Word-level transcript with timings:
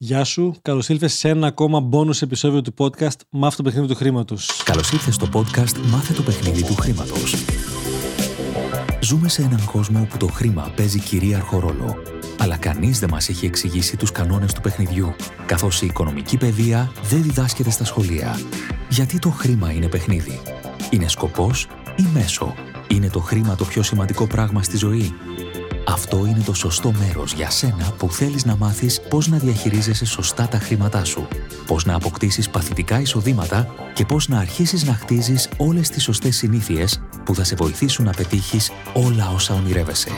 Γεια 0.00 0.24
σου, 0.24 0.54
καλώς 0.62 0.88
ήλθες 0.88 1.12
σε 1.12 1.28
ένα 1.28 1.46
ακόμα 1.46 1.88
bonus 1.92 2.22
επεισόδιο 2.22 2.62
του 2.62 2.74
podcast 2.78 3.20
Μάθε 3.30 3.56
το 3.56 3.62
παιχνίδι 3.62 3.86
του 3.86 3.94
χρήματος. 3.94 4.62
Καλώς 4.64 4.92
ήρθε 4.92 5.10
στο 5.10 5.28
podcast 5.32 5.76
Μάθε 5.90 6.12
το 6.12 6.22
παιχνίδι 6.22 6.64
του 6.64 6.74
χρήματος. 6.74 7.34
Ζούμε 9.00 9.28
σε 9.28 9.42
έναν 9.42 9.64
κόσμο 9.64 10.00
όπου 10.00 10.16
το 10.16 10.26
χρήμα 10.26 10.72
παίζει 10.76 10.98
κυρίαρχο 11.00 11.58
ρόλο. 11.58 11.96
Αλλά 12.38 12.56
κανείς 12.56 12.98
δεν 12.98 13.08
μας 13.10 13.28
έχει 13.28 13.46
εξηγήσει 13.46 13.96
τους 13.96 14.12
κανόνες 14.12 14.52
του 14.52 14.60
παιχνιδιού, 14.60 15.14
καθώς 15.46 15.82
η 15.82 15.86
οικονομική 15.86 16.36
παιδεία 16.36 16.92
δεν 17.02 17.22
διδάσκεται 17.22 17.70
στα 17.70 17.84
σχολεία. 17.84 18.40
Γιατί 18.88 19.18
το 19.18 19.30
χρήμα 19.30 19.72
είναι 19.72 19.88
παιχνίδι; 19.88 20.40
Είναι 20.90 21.08
σκοπός 21.08 21.66
ή 21.96 22.04
μέσο; 22.12 22.54
Είναι 22.88 23.10
το 23.10 23.20
χρήμα 23.20 23.54
το 23.54 23.64
πιο 23.64 23.82
σημαντικό 23.82 24.26
πράγμα 24.26 24.62
στη 24.62 24.76
ζωή; 24.76 25.14
Αυτό 25.88 26.26
είναι 26.26 26.42
το 26.44 26.54
σωστό 26.54 26.92
μέρος 26.92 27.32
για 27.32 27.50
σένα 27.50 27.92
που 27.98 28.12
θέλεις 28.12 28.44
να 28.44 28.56
μάθεις 28.56 29.00
πώς 29.08 29.28
να 29.28 29.36
διαχειρίζεσαι 29.36 30.04
σωστά 30.04 30.48
τα 30.48 30.58
χρήματά 30.58 31.04
σου, 31.04 31.28
πώς 31.66 31.84
να 31.84 31.94
αποκτήσεις 31.94 32.50
παθητικά 32.50 33.00
εισοδήματα 33.00 33.74
και 33.94 34.04
πώς 34.04 34.28
να 34.28 34.38
αρχίσεις 34.38 34.84
να 34.84 34.92
χτίζεις 34.92 35.48
όλες 35.56 35.88
τις 35.88 36.02
σωστές 36.02 36.36
συνήθειες 36.36 37.00
που 37.24 37.34
θα 37.34 37.44
σε 37.44 37.54
βοηθήσουν 37.54 38.04
να 38.04 38.12
πετύχεις 38.12 38.70
όλα 38.94 39.30
όσα 39.30 39.54
ονειρεύεσαι. 39.54 40.10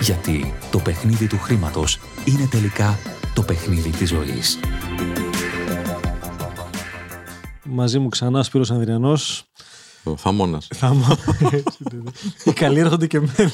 Γιατί 0.00 0.54
το 0.70 0.78
παιχνίδι 0.78 1.26
του 1.26 1.38
χρήματος 1.38 1.98
είναι 2.24 2.46
τελικά 2.50 2.98
το 3.34 3.42
παιχνίδι 3.42 3.90
της 3.90 4.08
ζωής. 4.08 4.58
Μαζί 7.64 7.98
μου 7.98 8.08
ξανά 8.08 8.42
Σπύρος 8.42 8.70
Ανδριανός. 8.70 9.48
Ο 10.10 10.16
Θαμώνας. 10.16 10.68
Θα 10.74 10.96
Οι 12.44 12.52
καλοί 12.52 12.78
έρχονται 12.78 13.06
και 13.06 13.20
μένουν. 13.20 13.52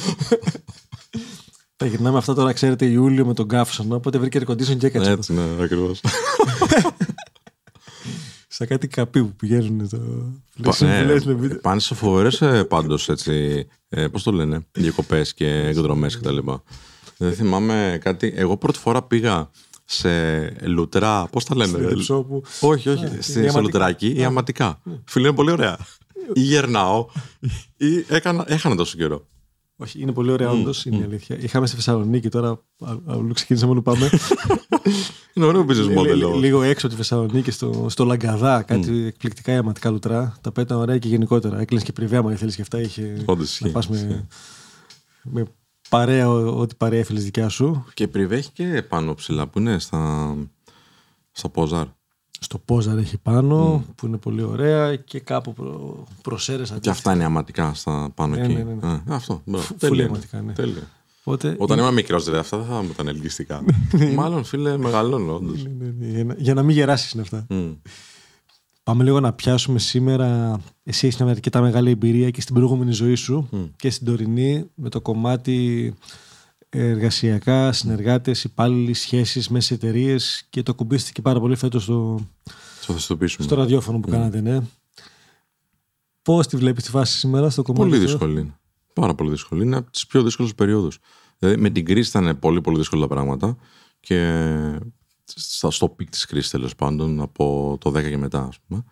Τα 1.76 1.86
γυρνάμε 1.86 2.18
αυτά 2.18 2.34
τώρα, 2.34 2.52
ξέρετε, 2.52 2.86
Ιούλιο 2.86 3.26
με 3.26 3.34
τον 3.34 3.48
Κάφσον. 3.48 3.92
Οπότε 3.92 4.18
βρήκε 4.18 4.38
air 4.38 4.76
και 4.78 4.86
έκατσε. 4.86 5.10
Έτσι, 5.10 5.32
ναι, 5.32 5.42
ακριβώς. 5.60 6.00
Σαν 8.48 8.66
κάτι 8.66 8.88
καπί 8.88 9.20
που 9.20 9.32
πηγαίνουν 9.37 9.88
το. 9.88 9.98
Ναι, 10.79 11.48
πάνε 11.48 11.80
σε 11.80 11.95
φοβερές 11.95 12.42
πάντως 12.68 13.09
έτσι. 13.09 13.66
Ε, 13.88 14.07
Πώς 14.09 14.23
το 14.23 14.32
λένε, 14.32 14.66
διακοπές 14.73 15.34
και 15.34 15.46
εκδρομές 15.46 16.18
κτλ. 16.18 16.38
Δεν 17.16 17.32
θυμάμαι 17.32 17.98
κάτι. 18.01 18.32
Εγώ 18.36 18.57
πρώτη 18.57 18.79
φορά 18.79 19.02
πήγα 19.02 19.51
σε 19.84 20.10
λουτρά. 20.66 21.26
Πώς 21.26 21.45
τα 21.45 21.57
λένε, 21.57 21.79
Όχι, 22.60 22.88
όχι. 22.88 23.07
Σε 23.18 23.60
λουτράκι 23.60 24.14
ή 24.16 24.24
αματικά. 24.24 24.80
Φίλε, 25.04 25.26
είναι 25.26 25.36
πολύ 25.36 25.51
ωραία 25.51 25.79
ή 26.32 26.40
γερνάω 26.40 27.06
ή 27.76 28.04
έκανα, 28.08 28.44
έχανα 28.48 28.74
τόσο 28.74 28.96
καιρό. 28.96 29.26
Όχι, 29.76 30.00
είναι 30.00 30.12
πολύ 30.12 30.30
ωραία, 30.30 30.50
όντως 30.50 30.84
είναι 30.84 30.96
η 30.96 31.02
αλήθεια. 31.02 31.38
Είχαμε 31.40 31.66
στη 31.66 31.76
Θεσσαλονίκη 31.76 32.28
τώρα, 32.28 32.60
αλλού 33.06 33.32
ξεκίνησαμε 33.32 33.72
όλο 33.72 33.82
πάμε. 33.82 34.10
είναι 35.34 35.45
ωραίο 35.45 35.66
business 35.68 35.98
model. 35.98 36.38
Λίγο 36.38 36.62
έξω 36.62 36.86
από 36.86 36.95
τη 36.95 37.02
Θεσσαλονίκη, 37.02 37.50
στο, 37.50 37.86
στο 37.88 38.04
Λαγκαδά, 38.04 38.62
κάτι 38.62 39.04
εκπληκτικά 39.04 39.52
ιαματικά 39.52 39.90
λουτρά. 39.90 40.36
Τα 40.40 40.52
πέτα 40.52 40.76
ωραία 40.76 40.98
και 40.98 41.08
γενικότερα. 41.08 41.60
Έκλεινες 41.60 41.86
και 41.86 41.92
πριβέα, 41.92 42.20
αν 42.20 42.36
θέλει 42.36 42.54
και 42.54 42.62
αυτά. 42.62 42.80
Είχε 42.80 43.24
να 43.60 43.68
πας 43.70 43.88
με, 43.88 44.26
με 45.22 45.45
παρέα, 45.88 46.30
ό,τι 46.30 46.74
παρέα 46.74 47.00
έφερε 47.00 47.20
δικιά 47.20 47.48
σου. 47.48 47.84
Και 47.95 48.08
πριβέ 48.08 48.36
έχει 48.36 48.50
και 48.52 48.82
πάνω 48.88 49.14
ψηλά 49.14 49.46
που 49.46 49.58
είναι 49.58 49.78
στα, 49.78 50.34
στα 51.30 51.48
Πόζαρ 51.48 51.86
στο 52.40 52.59
Πόζαρ 52.59 52.99
έχει 52.99 53.18
πάνω, 53.18 53.85
που 53.95 54.07
είναι 54.07 54.16
πολύ 54.16 54.43
ωραία 54.43 54.96
και 54.96 55.21
κάπου 55.21 55.52
προ, 55.52 56.04
προσέρεσα. 56.23 56.79
Και 56.79 56.91
αυτά 56.91 57.15
είναι 57.15 57.24
αματικά 57.24 57.74
στα 57.74 58.10
πάνω 58.15 58.35
ναι, 58.35 58.43
εκεί. 58.43 58.52
Ναι, 58.54 58.63
ναι, 58.63 58.74
ναι. 58.74 59.01
αυτό. 59.09 59.43
Τέλεια. 59.79 60.07
αματικά, 60.07 60.41
ναι. 60.43 60.52
Τέλεια. 60.52 60.91
Οπότε... 61.24 61.57
Όταν 61.59 61.79
ήμουν 61.79 61.95
μικρός, 61.95 62.24
δηλαδή, 62.24 62.41
αυτά 62.41 62.57
δεν 62.57 62.66
θα 62.66 62.82
μου 62.82 62.88
ήταν 62.93 63.09
ελκυστικά. 63.09 63.65
Μάλλον, 64.15 64.44
φίλε, 64.44 64.76
μεγαλώνω, 64.76 65.34
όντως. 65.34 65.66
για, 66.00 66.25
να, 66.25 66.34
για 66.38 66.54
να 66.54 66.62
μην 66.62 66.76
γεράσεις 66.76 67.12
είναι 67.12 67.22
αυτά. 67.22 67.47
Πάμε 68.82 69.04
λίγο 69.04 69.21
να 69.21 69.32
πιάσουμε 69.32 69.78
σήμερα. 69.78 70.60
Εσύ 70.84 71.06
έχεις 71.06 71.21
μια 71.21 71.31
αρκετά 71.31 71.60
μεγάλη 71.60 71.91
εμπειρία 71.91 72.31
και 72.31 72.41
στην 72.41 72.54
προηγούμενη 72.54 72.92
ζωή 72.92 73.14
σου 73.14 73.48
και 73.76 73.91
στην 73.91 74.06
τωρινή 74.06 74.70
με 74.75 74.88
το 74.88 75.00
κομμάτι 75.00 75.94
εργασιακά, 76.74 77.72
συνεργάτες, 77.72 78.44
υπάλληλοι, 78.44 78.94
σχέσεις 78.94 79.48
μέσα 79.48 79.74
εταιρείες 79.74 80.46
και 80.50 80.62
το 80.62 80.74
κουμπίστηκε 80.74 81.22
πάρα 81.22 81.40
πολύ 81.40 81.56
φέτος 81.56 81.82
στο, 81.82 82.20
στο 83.38 83.54
ραδιόφωνο 83.54 84.00
που 84.00 84.08
mm. 84.08 84.12
κάνατε, 84.12 84.40
ναι. 84.40 84.60
Πώς 86.22 86.46
τη 86.46 86.56
βλέπεις 86.56 86.84
τη 86.84 86.90
φάση 86.90 87.18
σήμερα 87.18 87.50
στο 87.50 87.62
κομμάτι 87.62 87.88
Πολύ 87.88 88.00
δύσκολη. 88.02 88.54
Πάρα 88.92 89.14
πολύ 89.14 89.30
δύσκολη. 89.30 89.62
Είναι 89.62 89.76
από 89.76 89.90
τις 89.90 90.06
πιο 90.06 90.22
δύσκολες 90.22 90.54
περιόδους. 90.54 90.91
Δηλαδή 91.38 91.60
με 91.60 91.70
την 91.70 91.84
κρίση 91.84 92.18
ήταν 92.18 92.38
πολύ, 92.38 92.60
πολύ 92.60 92.78
δύσκολα 92.78 93.06
πράγματα 93.06 93.56
και 94.00 94.48
στο 95.24 95.88
peak 95.88 96.10
της 96.10 96.24
κρίσης 96.24 96.50
τέλος 96.50 96.74
πάντων 96.74 97.20
από 97.20 97.76
το 97.80 97.90
10 97.90 98.08
και 98.08 98.18
μετά, 98.18 98.42
ας 98.42 98.58
πούμε. 98.66 98.84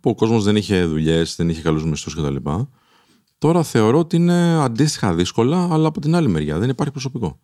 Που 0.00 0.10
ο 0.10 0.14
κόσμος 0.14 0.44
δεν 0.44 0.56
είχε 0.56 0.84
δουλειές, 0.84 1.36
δεν 1.36 1.48
είχε 1.48 1.62
καλούς 1.62 1.84
μισθούς 1.84 2.14
κτλ. 2.14 2.36
Τώρα 3.42 3.62
θεωρώ 3.62 3.98
ότι 3.98 4.16
είναι 4.16 4.62
αντίστοιχα 4.62 5.14
δύσκολα, 5.14 5.68
αλλά 5.70 5.88
από 5.88 6.00
την 6.00 6.14
άλλη 6.14 6.28
μεριά 6.28 6.58
δεν 6.58 6.68
υπάρχει 6.68 6.92
προσωπικό. 6.92 7.38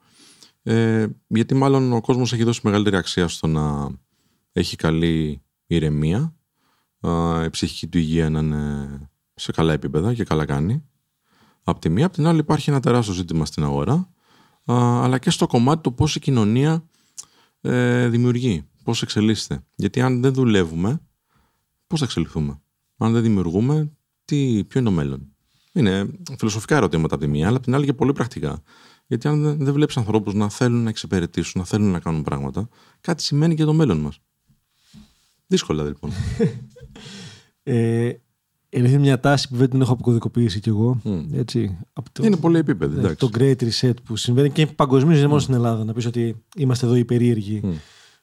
Ε, 0.62 1.06
γιατί 1.26 1.54
μάλλον 1.54 1.92
ο 1.92 2.00
κόσμος 2.00 2.32
έχει 2.32 2.44
δώσει 2.44 2.60
μεγαλύτερη 2.64 2.96
αξία 2.96 3.28
στο 3.28 3.46
να 3.46 3.88
έχει 4.52 4.76
καλή 4.76 5.42
ηρεμία, 5.66 6.34
ε, 7.00 7.44
η 7.44 7.50
ψυχική 7.50 7.86
του 7.86 7.98
υγεία 7.98 8.30
να 8.30 8.40
είναι 8.40 8.88
σε 9.34 9.52
καλά 9.52 9.72
επίπεδα 9.72 10.14
και 10.14 10.24
καλά 10.24 10.44
κάνει. 10.44 10.84
Από 11.62 11.80
τη 11.80 11.88
μία, 11.88 12.06
από 12.06 12.14
την 12.14 12.26
άλλη 12.26 12.38
υπάρχει 12.38 12.70
ένα 12.70 12.80
τεράστιο 12.80 13.14
ζήτημα 13.14 13.44
στην 13.44 13.64
αγορά, 13.64 14.08
ε, 14.64 14.72
αλλά 14.74 15.18
και 15.18 15.30
στο 15.30 15.46
κομμάτι 15.46 15.82
του 15.82 15.94
πώς 15.94 16.16
η 16.16 16.20
κοινωνία 16.20 16.88
ε, 17.60 18.08
δημιουργεί, 18.08 18.68
πώς 18.84 19.02
εξελίσσεται. 19.02 19.64
Γιατί 19.74 20.00
αν 20.00 20.20
δεν 20.20 20.32
δουλεύουμε, 20.32 21.00
πώς 21.86 21.98
θα 21.98 22.04
εξελιχθούμε; 22.04 22.60
Αν 22.96 23.12
δεν 23.12 23.22
δημιουργούμε, 23.22 23.92
τι, 24.24 24.64
ποιο 24.64 24.80
είναι 24.80 24.88
το 24.88 24.94
μέλλον; 24.94 25.27
Είναι 25.78 26.10
φιλοσοφικά 26.38 26.76
ερωτήματα 26.76 27.14
από 27.14 27.24
τη 27.24 27.30
μία, 27.30 27.46
αλλά 27.46 27.56
από 27.56 27.64
την 27.64 27.74
άλλη 27.74 27.84
και 27.84 27.92
πολύ 27.92 28.12
πρακτικά. 28.12 28.62
Γιατί 29.06 29.28
αν 29.28 29.56
δεν 29.58 29.72
βλέπεις 29.72 29.96
ανθρώπους 29.96 30.34
να 30.34 30.48
θέλουν 30.48 30.82
να 30.82 30.88
εξυπηρετήσουν, 30.88 31.60
να 31.60 31.66
θέλουν 31.66 31.90
να 31.90 32.00
κάνουν 32.00 32.22
πράγματα, 32.22 32.68
κάτι 33.00 33.22
σημαίνει 33.22 33.54
και 33.54 33.64
το 33.64 33.72
μέλλον 33.72 33.98
μας. 33.98 34.20
Δύσκολα 35.46 35.84
λοιπόν. 35.84 36.10
ε, 37.62 38.12
είναι 38.68 38.98
μια 38.98 39.20
τάση 39.20 39.48
που 39.48 39.56
δεν 39.56 39.70
την 39.70 39.80
έχω 39.80 39.92
αποκωδικοποιήσει 39.92 40.60
κι 40.60 40.68
εγώ. 40.68 41.00
Έτσι, 41.32 41.78
από 41.92 42.10
το, 42.12 42.24
είναι 42.24 42.36
πολύ 42.36 42.58
επίπεδο. 42.58 43.00
Ναι, 43.00 43.14
το 43.14 43.30
Great 43.38 43.56
Reset 43.56 43.94
που 44.04 44.16
συμβαίνει 44.16 44.50
και 44.50 44.66
παγκοσμίως, 44.66 45.18
δεν 45.18 45.28
μόνο 45.28 45.40
στην 45.40 45.54
Ελλάδα. 45.54 45.84
Να 45.84 45.92
πεις 45.92 46.06
ότι 46.06 46.44
είμαστε 46.56 46.86
εδώ 46.86 46.94
οι 46.94 47.04
περίεργοι 47.04 47.80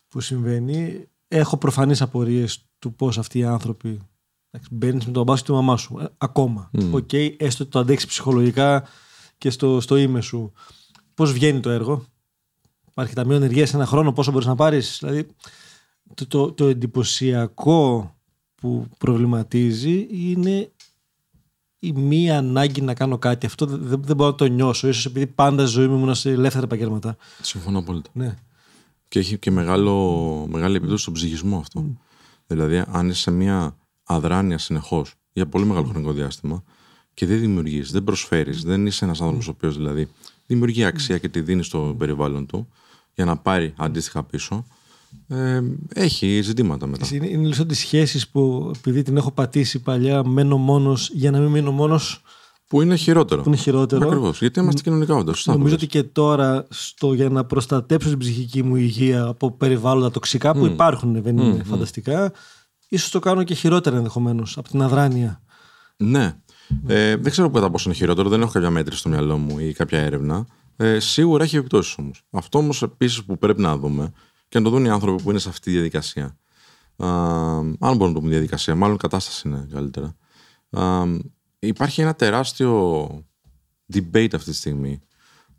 που 0.07 0.19
συμβαίνει. 0.19 1.07
Έχω 1.27 1.57
προφανείς 1.57 2.01
απορίες 2.01 2.65
του 2.79 2.93
πώς 2.93 3.17
αυτοί 3.17 3.39
οι 3.39 3.43
άνθρωποι 3.43 3.99
Μπαίνεις 4.71 5.05
με 5.05 5.11
τον 5.11 5.23
μπάσκετ 5.23 5.47
του 5.47 5.53
μαμάς 5.53 5.81
σου. 5.81 5.99
Ε, 5.99 6.05
ακόμα. 6.17 6.69
OK, 6.91 7.07
mm. 7.11 7.15
okay, 7.15 7.35
έστω 7.37 7.63
ότι 7.63 7.71
το 7.71 7.79
αντέξεις 7.79 8.07
ψυχολογικά 8.07 8.87
και 9.37 9.49
στο, 9.49 9.79
στο 9.81 9.95
ime 9.95 10.21
σου. 10.21 10.51
Πώς 11.13 11.33
βγαίνει 11.33 11.59
το 11.59 11.69
έργο; 11.69 12.05
Υπάρχει 12.89 13.13
ταμείο 13.13 13.35
ανεργίας 13.35 13.73
ένα 13.73 13.85
χρόνο, 13.85 14.13
πόσο 14.13 14.31
μπορείς 14.31 14.47
να 14.47 14.55
πάρεις; 14.55 14.97
Δηλαδή, 14.99 15.27
το, 16.13 16.27
το, 16.27 16.51
το 16.51 16.65
εντυπωσιακό 16.65 18.15
που 18.55 18.85
προβληματίζει 18.97 20.07
είναι 20.09 20.71
η 21.79 21.91
μία 21.91 22.37
ανάγκη 22.37 22.81
να 22.81 22.93
κάνω 22.93 23.17
κάτι. 23.17 23.45
Αυτό 23.45 23.65
δεν, 23.65 24.01
δεν 24.03 24.15
μπορώ 24.15 24.29
να 24.29 24.35
το 24.35 24.45
νιώσω. 24.45 24.87
ίσως 24.87 25.05
επειδή 25.05 25.27
πάντα 25.27 25.65
ζωή 25.65 25.87
μου 25.87 25.95
ήμουν 25.95 26.15
σε 26.15 26.31
ελεύθερα 26.31 26.63
επαγγέλματα. 26.63 27.17
Συμφωνώ 27.41 27.79
απόλυτα. 27.79 28.09
Ναι. 28.13 28.35
Και 29.07 29.19
έχει 29.19 29.37
και 29.37 29.51
μεγάλο, 29.51 30.47
μεγάλη 30.49 30.75
επίπτωση 30.75 31.01
στον 31.01 31.13
ψυχισμό 31.13 31.57
αυτό. 31.57 31.85
Δηλαδή, 32.47 32.83
αν 32.87 33.09
είσαι 33.09 33.21
σε 33.21 33.31
μια 33.31 33.77
αδράνεια 34.05 34.57
συνεχώς 34.57 35.13
για 35.33 35.47
πολύ 35.47 35.65
μεγάλο 35.65 35.85
χρονικό 35.85 36.11
διάστημα 36.11 36.63
και 37.13 37.25
δεν 37.25 37.39
δημιουργείς, 37.39 37.91
δεν 37.91 38.03
προσφέρεις, 38.03 38.63
δεν 38.63 38.85
είσαι 38.85 39.05
ένας 39.05 39.21
άνθρωπος 39.21 39.47
ο 39.47 39.51
οποίος 39.51 39.77
δηλαδή 39.77 40.07
δημιουργεί 40.45 40.83
αξία 40.83 41.17
και 41.17 41.29
τη 41.29 41.41
δίνει 41.41 41.63
στο 41.63 41.95
περιβάλλον 41.97 42.45
του 42.45 42.67
για 43.13 43.25
να 43.25 43.37
πάρει 43.37 43.73
αντίστοιχα 43.77 44.23
πίσω. 44.23 44.65
Ε, 45.27 45.61
έχει 45.93 46.41
ζητήματα 46.41 46.87
μετά. 46.87 47.07
Είναι, 47.11 47.27
είναι 47.27 47.41
λιγότερο 47.41 47.65
τι 47.65 47.75
σχέσεις 47.75 48.27
που 48.27 48.71
επειδή 48.75 49.01
την 49.01 49.17
έχω 49.17 49.31
πατήσει 49.31 49.79
παλιά, 49.79 50.23
μένω 50.23 50.57
μόνος 50.57 51.09
για 51.13 51.31
να 51.31 51.39
μην 51.39 51.49
μείνω 51.49 51.71
μόνος. 51.71 52.21
Που 52.67 52.81
είναι 52.81 52.95
χειρότερο. 52.95 53.41
Που 53.41 53.47
είναι 53.49 53.57
χειρότερο. 53.57 54.07
Ακριβώς. 54.07 54.39
Γιατί 54.39 54.59
είμαστε 54.59 54.81
κοινωνικά 54.81 55.15
όντα. 55.15 55.33
Νομίζω 55.45 55.75
ότι 55.75 55.87
και 55.87 56.03
τώρα 56.03 56.67
στο, 56.69 57.13
για 57.13 57.29
να 57.29 57.45
προστατέψω 57.45 58.09
την 58.09 58.17
ψυχική 58.17 58.63
μου 58.63 58.75
υγεία 58.75 59.23
από 59.23 59.51
περιβάλλοντα 59.51 60.11
τοξικά 60.11 60.53
που 60.53 60.65
υπάρχουν, 60.65 61.21
δεν 61.21 61.37
είναι 61.37 61.63
φανταστικά, 61.63 62.31
ίσως 62.89 63.09
το 63.09 63.19
κάνω 63.19 63.43
και 63.43 63.53
χειρότερα 63.53 63.97
ενδεχομένως 63.97 64.57
από 64.57 64.69
την 64.69 64.81
αδράνεια. 64.81 65.41
Ναι. 65.97 66.35
Ε, 66.87 67.15
δεν 67.15 67.31
ξέρω 67.31 67.49
κατά 67.49 67.69
πόσο 67.69 67.89
είναι 67.89 67.97
χειρότερο, 67.97 68.29
δεν 68.29 68.41
έχω 68.41 68.51
κάποια 68.51 68.69
μέτρηση 68.69 68.99
στο 68.99 69.09
μυαλό 69.09 69.37
μου 69.37 69.59
ή 69.59 69.73
κάποια 69.73 69.99
έρευνα. 69.99 70.45
Ε, 70.75 70.99
σίγουρα 70.99 71.43
έχει 71.43 71.55
επιπτώσεις 71.57 71.97
όμως. 71.97 72.23
Αυτό 72.29 72.57
όμως 72.57 72.81
επίσης 72.81 73.23
που 73.23 73.37
πρέπει 73.37 73.61
να 73.61 73.77
δούμε 73.77 74.11
και 74.47 74.57
να 74.57 74.63
το 74.63 74.69
δουν 74.69 74.85
οι 74.85 74.89
άνθρωποι 74.89 75.23
που 75.23 75.29
είναι 75.29 75.39
σε 75.39 75.49
αυτή 75.49 75.61
τη 75.61 75.71
διαδικασία. 75.71 76.37
Α, 76.95 77.07
αν 77.59 77.75
μπορούμε 77.79 78.07
να 78.07 78.13
το 78.13 78.19
πούμε 78.19 78.29
διαδικασία, 78.29 78.75
μάλλον 78.75 78.97
κατάσταση 78.97 79.47
είναι 79.47 79.67
καλύτερα. 79.71 80.15
Α, 80.69 81.03
υπάρχει 81.59 82.01
ένα 82.01 82.15
τεράστιο 82.15 83.07
debate 83.93 84.33
αυτή 84.33 84.49
τη 84.49 84.55
στιγμή 84.55 84.99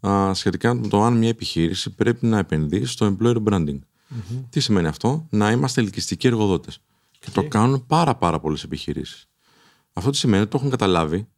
α, 0.08 0.34
σχετικά 0.34 0.74
με 0.74 0.88
το 0.88 1.02
αν 1.02 1.16
μια 1.16 1.28
επιχείρηση 1.28 1.90
πρέπει 1.90 2.26
να 2.26 2.38
επενδύσει 2.38 2.92
στο 2.92 3.16
employer 3.18 3.42
branding. 3.48 3.78
Τι 4.50 4.60
σημαίνει 4.60 4.86
αυτό, 4.86 5.26
να 5.30 5.50
είμαστε 5.50 5.80
ελκυστικοί 5.80 6.26
εργοδότες. 6.26 6.80
Και 7.26 7.32
το 7.32 7.48
κάνουν 7.48 7.86
πάρα 7.86 8.14
πάρα 8.14 8.40
πολλές 8.40 8.62
επιχειρήσεις. 8.62 9.28
Αυτό 9.92 10.10
τι 10.10 10.16
σημαίνει 10.16 10.42
ότι 10.42 10.50
το 10.50 10.56
έχουν 10.58 10.70
καταλάβει 10.70 11.28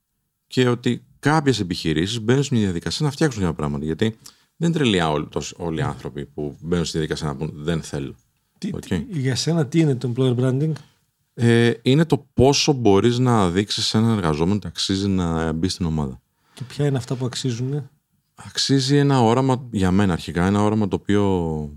και 0.46 0.68
ότι 0.68 1.04
κάποιες 1.18 1.60
επιχειρήσεις 1.60 2.20
μπαίνουν 2.20 2.42
στην 2.42 2.58
διαδικασία 2.58 3.06
να 3.06 3.12
φτιάξουν 3.12 3.42
μια 3.42 3.52
πράγματα. 3.52 3.84
Γιατί 3.84 4.16
δεν 4.56 4.68
είναι 4.68 4.78
τρελιά 4.78 5.10
όλοι, 5.10 5.28
όλοι 5.56 5.78
οι 5.78 5.82
άνθρωποι 5.82 6.26
που 6.26 6.56
μπαίνουν 6.60 6.84
στη 6.84 6.98
διαδικασία 6.98 7.26
να 7.26 7.36
πούν 7.36 7.50
δεν 7.54 7.82
θέλω. 7.82 8.14
Τι, 8.58 8.70
okay. 8.72 9.04
για 9.08 9.36
σένα 9.36 9.66
τι 9.66 9.80
είναι 9.80 9.94
το 9.94 10.12
employer 10.16 10.36
branding? 10.36 10.72
Ε, 11.34 11.72
είναι 11.82 12.04
το 12.04 12.26
πόσο 12.34 12.72
μπορείς 12.72 13.18
να 13.18 13.50
δείξεις 13.50 13.86
σε 13.86 13.98
έναν 13.98 14.16
εργαζόμενο 14.16 14.56
ότι 14.56 14.66
αξίζει 14.66 15.08
να 15.08 15.52
μπει 15.52 15.68
στην 15.68 15.86
ομάδα. 15.86 16.20
Και 16.54 16.64
ποια 16.64 16.86
είναι 16.86 16.96
αυτά 16.96 17.14
που 17.14 17.26
αξίζουν; 17.26 17.90
Αξίζει 18.34 18.96
ένα 18.96 19.20
όραμα, 19.22 19.68
για 19.70 19.90
μένα 19.90 20.12
αρχικά, 20.12 20.46
ένα 20.46 20.62
όραμα 20.62 20.88
το 20.88 20.96
οποίο 20.96 21.72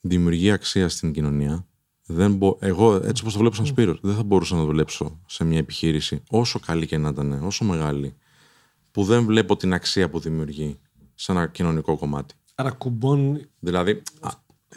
δημιουργεί 0.00 0.50
αξία 0.50 0.88
στην 0.88 1.12
κοινωνία. 1.12 1.66
Δεν 2.06 2.34
μπο... 2.34 2.56
Εγώ, 2.60 2.94
έτσι 2.94 3.22
όπως 3.22 3.32
το 3.32 3.38
βλέπω 3.38 3.54
σαν 3.54 3.66
Σπύρος, 3.66 3.98
δεν 4.02 4.14
θα 4.14 4.22
μπορούσα 4.22 4.56
να 4.56 4.64
δουλέψω 4.64 5.20
σε 5.26 5.44
μια 5.44 5.58
επιχείρηση, 5.58 6.22
όσο 6.30 6.58
καλή 6.58 6.86
και 6.86 6.98
να 6.98 7.08
ήταν, 7.08 7.32
όσο 7.44 7.64
μεγάλη, 7.64 8.14
που 8.90 9.04
δεν 9.04 9.24
βλέπω 9.24 9.56
την 9.56 9.72
αξία 9.72 10.10
που 10.10 10.18
δημιουργεί 10.18 10.78
σε 11.14 11.32
ένα 11.32 11.46
κοινωνικό 11.46 11.96
κομμάτι. 11.96 12.34
Άρα 12.54 12.70
κουμπώνει. 12.70 13.44
Δηλαδή, 13.58 14.02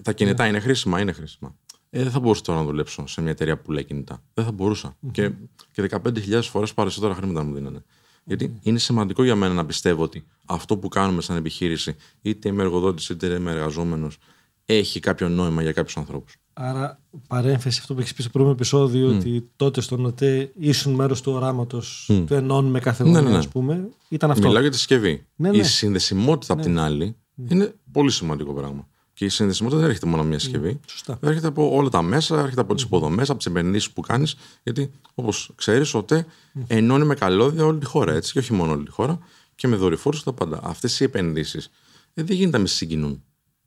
τα 0.03 0.13
κινητά 0.13 0.47
είναι 0.47 0.59
χρήσιμα, 0.59 0.99
είναι 0.99 1.11
χρήσιμα. 1.11 1.55
Ε, 1.89 2.03
δεν 2.03 2.11
θα 2.11 2.19
μπορούσα 2.19 2.41
τώρα 2.41 2.59
να 2.59 2.65
δουλέψω 2.65 3.07
σε 3.07 3.21
μια 3.21 3.31
εταιρεία 3.31 3.57
που 3.57 3.63
πουλάει 3.63 3.83
κινητά. 3.83 4.23
Δεν 4.33 4.45
θα 4.45 4.51
μπορουσα 4.51 4.97
Και, 5.11 5.31
και 5.71 5.89
15.000 5.91 6.41
φορές 6.41 6.73
περισσότερα 6.73 7.15
χρήματα 7.15 7.43
μου 7.43 7.53
δίνανε. 7.53 7.83
Γιατί 8.23 8.59
είναι 8.61 8.79
σημαντικό 8.79 9.23
για 9.23 9.35
μένα 9.35 9.53
να 9.53 9.65
πιστεύω 9.65 10.03
ότι 10.03 10.25
αυτό 10.45 10.77
που 10.77 10.87
κάνουμε 10.87 11.21
σαν 11.21 11.35
επιχείρηση, 11.35 11.95
είτε 12.21 12.49
είμαι 12.49 12.63
εργοδότης 12.63 13.09
είτε 13.09 13.27
είμαι 13.27 13.51
εργαζόμενος, 13.51 14.17
έχει 14.65 14.99
κάποιο 14.99 15.29
νόημα 15.29 15.61
για 15.61 15.71
κάποιους 15.71 15.97
ανθρώπους. 15.97 16.35
Άρα, 16.53 16.99
παρένθεση 17.27 17.79
αυτό 17.81 17.93
που 17.93 17.99
έχεις 17.99 18.13
πει 18.13 18.21
στο 18.21 18.31
πρώτο 18.31 18.49
επεισόδιο, 18.49 19.09
mm. 19.09 19.15
ότι 19.15 19.49
τότε 19.55 19.81
στο 19.81 19.97
ΝΟΤΕ 19.97 20.51
ήσουν 20.59 20.93
μέρος 20.93 21.21
του 21.21 21.31
οράματος 21.31 22.09
mm. 22.11 22.23
του 22.27 22.33
ενώνουμε 22.33 22.79
κάθε 22.79 23.03
ναι, 23.03 23.21
ναι, 23.21 23.29
ναι. 23.29 23.37
ας 23.37 23.47
πούμε. 23.47 23.89
Ήταν 24.09 24.31
αυτό. 24.31 24.47
Μιλάω 24.47 24.61
για 24.61 24.71
τη 24.71 24.77
συσκευή. 24.77 25.25
Ναι, 25.35 25.49
ναι. 25.49 25.57
Η 25.57 25.63
συνδεσιμότητα 25.63 26.55
ναι. 26.55 26.61
απ' 26.61 26.67
την 26.67 26.79
άλλη 26.79 27.15
είναι 27.49 27.73
πολύ 27.91 28.11
σημαντικό 28.11 28.53
πράγμα. 28.53 28.87
Και 29.13 29.25
η 29.25 29.29
συνδεσιμότητα 29.29 29.79
δεν 29.79 29.89
έρχεται 29.89 30.07
μόνο 30.07 30.19
από 30.19 30.29
μια 30.29 30.39
συσκευή. 30.39 30.79
Σωστά. 30.87 31.17
Έρχεται 31.21 31.47
από 31.47 31.75
όλα 31.75 31.89
τα 31.89 32.01
μέσα, 32.01 32.39
έρχεται 32.39 32.61
από 32.61 32.75
τις 32.75 32.83
υποδομές, 32.83 33.29
από 33.29 33.37
τις 33.37 33.47
επενδύσεις 33.47 33.91
που 33.91 34.01
κάνεις. 34.01 34.35
Γιατί, 34.63 34.91
όπως 35.15 35.51
ξέρεις, 35.55 35.93
ο 35.93 36.03
ΤΕ 36.03 36.25
ενώνει 36.67 37.05
με 37.05 37.15
καλώδια 37.15 37.65
όλη 37.65 37.79
τη 37.79 37.85
χώρα. 37.85 38.13
Έτσι, 38.13 38.31
και 38.31 38.39
όχι 38.39 38.53
μόνο 38.53 38.71
όλη 38.71 38.85
τη 38.85 38.91
χώρα, 38.91 39.19
και 39.55 39.67
με 39.67 39.75
δορυφόρους 39.75 40.19
και 40.19 40.25
τα 40.25 40.33
πάντα. 40.33 40.59
Αυτές 40.63 40.99
οι 40.99 41.03
επενδύσεις 41.03 41.69
ε, 42.13 42.23
δεν 42.23 42.35
γίνεται 42.35 42.57
να 42.57 42.63
με 42.63 42.69
συγκινούν. 42.69 43.23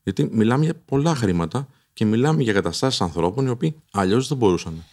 Γιατί 0.08 0.28
μιλάμε 0.36 0.64
για 0.64 0.74
πολλά 0.84 1.14
χρήματα 1.14 1.68
και 1.92 2.04
μιλάμε 2.04 2.42
για 2.42 2.52
καταστάσεις 2.52 3.00
ανθρώπων 3.00 3.46
οι 3.46 3.48
οποίοι 3.48 3.82
αλλιώς 3.92 4.28
δεν 4.28 4.38
μπορούσαν. 4.38 4.84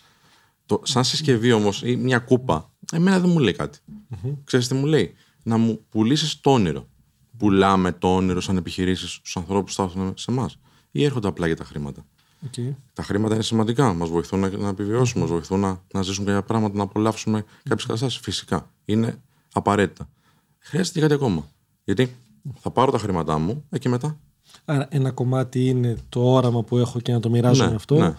Το, 0.65 0.81
σαν 0.83 1.03
συσκευή 1.03 1.51
όμως 1.51 1.81
ή 1.85 1.95
μια 1.95 2.19
κούπα, 2.19 2.71
εμένα 2.91 3.19
δεν 3.19 3.29
μου 3.29 3.39
λέει 3.39 3.53
κάτι. 3.53 3.79
Mm-hmm. 3.87 4.33
Ξέρεις 4.43 4.67
τι 4.67 4.73
μου 4.73 4.85
λέει, 4.85 5.13
να 5.43 5.57
μου 5.57 5.85
πουλήσεις 5.89 6.39
το 6.41 6.51
όνειρο 6.51 6.87
πουλάμε 7.37 7.91
το 7.91 8.15
όνειρο 8.15 8.41
σαν 8.41 8.57
επιχειρήσεις 8.57 9.11
στους 9.11 9.37
ανθρώπους 9.37 9.75
που 9.75 9.81
φτάσουν 9.81 10.13
σε 10.17 10.31
εμάς, 10.31 10.59
ή 10.91 11.03
έρχονται 11.03 11.27
απλά 11.27 11.47
για 11.47 11.55
τα 11.55 11.63
χρήματα. 11.63 12.05
Okay. 12.51 12.73
Τα 12.93 13.03
χρήματα 13.03 13.33
είναι 13.33 13.43
σημαντικά. 13.43 13.93
Μας 13.93 14.09
βοηθούν 14.09 14.39
να, 14.39 14.49
να 14.49 14.67
επιβιώσουμε, 14.67 15.21
μας 15.21 15.31
βοηθούν 15.31 15.59
να, 15.59 15.81
να 15.93 16.01
ζήσουμε 16.01 16.25
κάποια 16.25 16.43
πράγματα, 16.43 16.77
να 16.77 16.83
απολαύσουμε 16.83 17.45
κάποιες 17.63 17.85
καταστάσεις. 17.85 18.19
Φυσικά. 18.19 18.71
Είναι 18.85 19.21
απαραίτητα. 19.53 20.09
Χρειάζεται 20.59 20.99
κάτι 20.99 21.13
ακόμα. 21.13 21.47
Γιατί 21.83 22.15
θα 22.59 22.71
πάρω 22.71 22.91
τα 22.91 22.97
χρήματά 22.97 23.37
μου 23.37 23.65
ε, 23.69 23.77
και 23.77 23.89
μετά. 23.89 24.19
Άρα, 24.65 24.87
ένα 24.89 25.11
κομμάτι 25.11 25.65
είναι 25.65 25.95
το 26.09 26.33
όραμα 26.33 26.63
που 26.63 26.77
έχω 26.77 26.99
και 26.99 27.11
να 27.11 27.19
το 27.19 27.29
μοιράζω 27.29 27.65
ναι, 27.65 27.75
αυτό. 27.75 27.95
Ναι. 27.95 28.13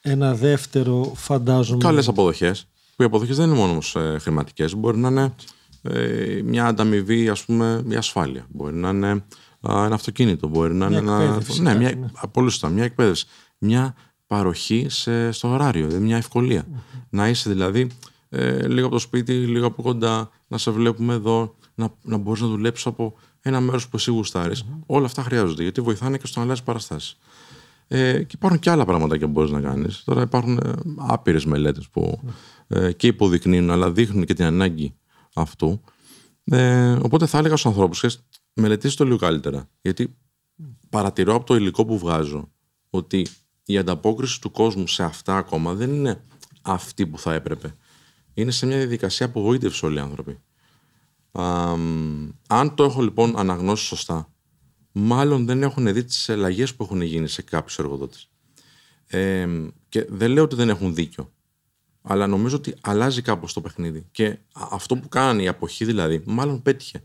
Ένα 0.00 0.34
δεύτερο, 0.34 1.12
φαντάζομαι. 1.14 1.82
Καλές 1.82 2.08
αποδοχές. 2.08 2.66
Που 2.96 3.02
οι 3.02 3.06
αποδοχές 3.06 3.36
δεν 3.36 3.46
είναι 3.48 3.56
μόνος 3.56 3.96
ε, 3.96 4.16
χρηματικές. 4.20 4.74
Μπορεί 4.74 4.98
να 4.98 5.08
είναι 5.08 5.34
ε, 5.82 6.40
μια 6.44 6.66
ανταμοιβή, 6.66 7.28
ας 7.28 7.44
πούμε, 7.44 7.82
μια 7.84 7.98
ασφάλεια. 7.98 8.46
Μπορεί 8.48 8.74
να 8.74 8.88
είναι 8.88 9.24
ένα 9.60 9.94
αυτοκίνητο, 9.94 10.48
μπορεί 10.48 10.74
να 10.74 10.88
μια 10.88 10.98
είναι 10.98 11.10
ένα. 11.10 11.42
Ναι, 11.60 11.74
μια, 11.74 11.94
ναι. 11.94 12.08
πολύ 12.32 12.50
σωστά, 12.50 12.68
μια 12.68 12.84
εκπαίδευση. 12.84 13.26
Μια 13.58 13.94
παροχή 14.26 14.86
σε, 14.88 15.32
στο 15.32 15.48
ωράριο, 15.48 15.86
δηλαδή 15.86 16.04
μια 16.04 16.16
ευκολια 16.16 16.66
Να 17.10 17.28
είσαι 17.28 17.50
δηλαδή 17.50 17.90
ε, 18.28 18.68
λίγο 18.68 18.86
από 18.86 18.94
το 18.94 19.00
σπίτι, 19.00 19.32
λίγο 19.32 19.66
από 19.66 19.82
κοντά, 19.82 20.30
να 20.48 20.58
σε 20.58 20.70
βλέπουμε 20.70 21.14
εδώ, 21.14 21.54
να, 21.74 21.94
να 22.02 22.16
μπορείς 22.16 22.40
να 22.40 22.48
δουλέψεις 22.48 22.86
από 22.86 23.14
ένα 23.42 23.60
μέρος 23.60 23.88
που 23.88 23.96
εσύ 23.96 24.20
Όλα 24.86 25.06
αυτά 25.06 25.22
χρειάζονται 25.22 25.62
γιατί 25.62 25.80
βοηθάνε 25.80 26.18
και 26.18 26.26
στο 26.26 26.38
να 26.38 26.44
αλλάζει 26.44 26.62
παραστάσεις. 26.62 27.18
Ε, 27.88 28.22
και 28.22 28.34
υπάρχουν 28.34 28.58
και 28.58 28.70
άλλα 28.70 28.84
πράγματα 28.84 29.18
που 29.18 29.26
μπορείς 29.26 29.50
να 29.50 29.60
κάνεις. 29.60 30.02
Τώρα 30.04 30.22
υπάρχουν 30.22 30.58
ε, 30.58 30.72
άπειρες 30.96 31.44
μελέτες 31.44 31.88
που 31.88 32.20
ε, 32.68 32.92
και 32.92 33.06
υποδεικνύουν, 33.06 33.70
αλλά 33.70 33.90
δείχνουν 33.92 34.24
και 34.24 34.34
την 34.34 34.44
ανάγκη 34.44 34.94
αυτού. 35.34 35.80
Ε, 36.44 36.92
οπότε 37.02 37.26
θα 37.26 37.38
έλεγα 37.38 37.56
στους 37.56 37.70
ανθρώπους, 37.70 38.18
μελετήστε 38.52 38.96
το 38.96 39.04
λίγο 39.04 39.18
καλύτερα. 39.18 39.68
Γιατί 39.80 40.16
παρατηρώ 40.90 41.34
από 41.34 41.46
το 41.46 41.54
υλικό 41.54 41.84
που 41.84 41.98
βγάζω 41.98 42.48
ότι 42.90 43.26
η 43.64 43.78
ανταπόκριση 43.78 44.40
του 44.40 44.50
κόσμου 44.50 44.86
σε 44.86 45.02
αυτά 45.02 45.36
ακόμα 45.36 45.74
δεν 45.74 45.90
είναι 45.90 46.20
αυτή 46.62 47.06
που 47.06 47.18
θα 47.18 47.34
έπρεπε. 47.34 47.74
Είναι 48.34 48.50
σε 48.50 48.66
μια 48.66 48.76
διαδικασία 48.76 49.26
απογοήτευσης 49.26 49.82
όλοι 49.82 49.96
οι 49.96 50.00
άνθρωποι. 50.00 50.38
Α, 51.32 51.72
αν 52.48 52.74
το 52.74 52.84
έχω 52.84 53.02
λοιπόν 53.02 53.38
αναγνώσει 53.38 53.84
σωστά, 53.84 54.32
μάλλον 54.92 55.46
δεν 55.46 55.62
έχουν 55.62 55.92
δει 55.92 56.04
τις 56.04 56.28
αλλαγές 56.28 56.74
που 56.74 56.84
έχουν 56.84 57.00
γίνει 57.00 57.28
σε 57.28 57.42
κάποιους 57.42 57.78
εργοδότες. 57.78 58.28
Ε, 59.06 59.48
και 59.88 60.06
δεν 60.08 60.30
λέω 60.30 60.44
ότι 60.44 60.56
δεν 60.56 60.68
έχουν 60.68 60.94
δίκιο 60.94 61.32
αλλά 62.10 62.26
νομίζω 62.26 62.56
ότι 62.56 62.74
αλλάζει 62.80 63.22
κάπως 63.22 63.52
το 63.52 63.60
παιχνίδι. 63.60 64.06
Και 64.10 64.38
αυτό 64.52 64.96
που 64.96 65.08
κάνει 65.08 65.42
η 65.42 65.48
αποχή 65.48 65.84
δηλαδή, 65.84 66.22
μάλλον 66.26 66.62
πέτυχε. 66.62 67.02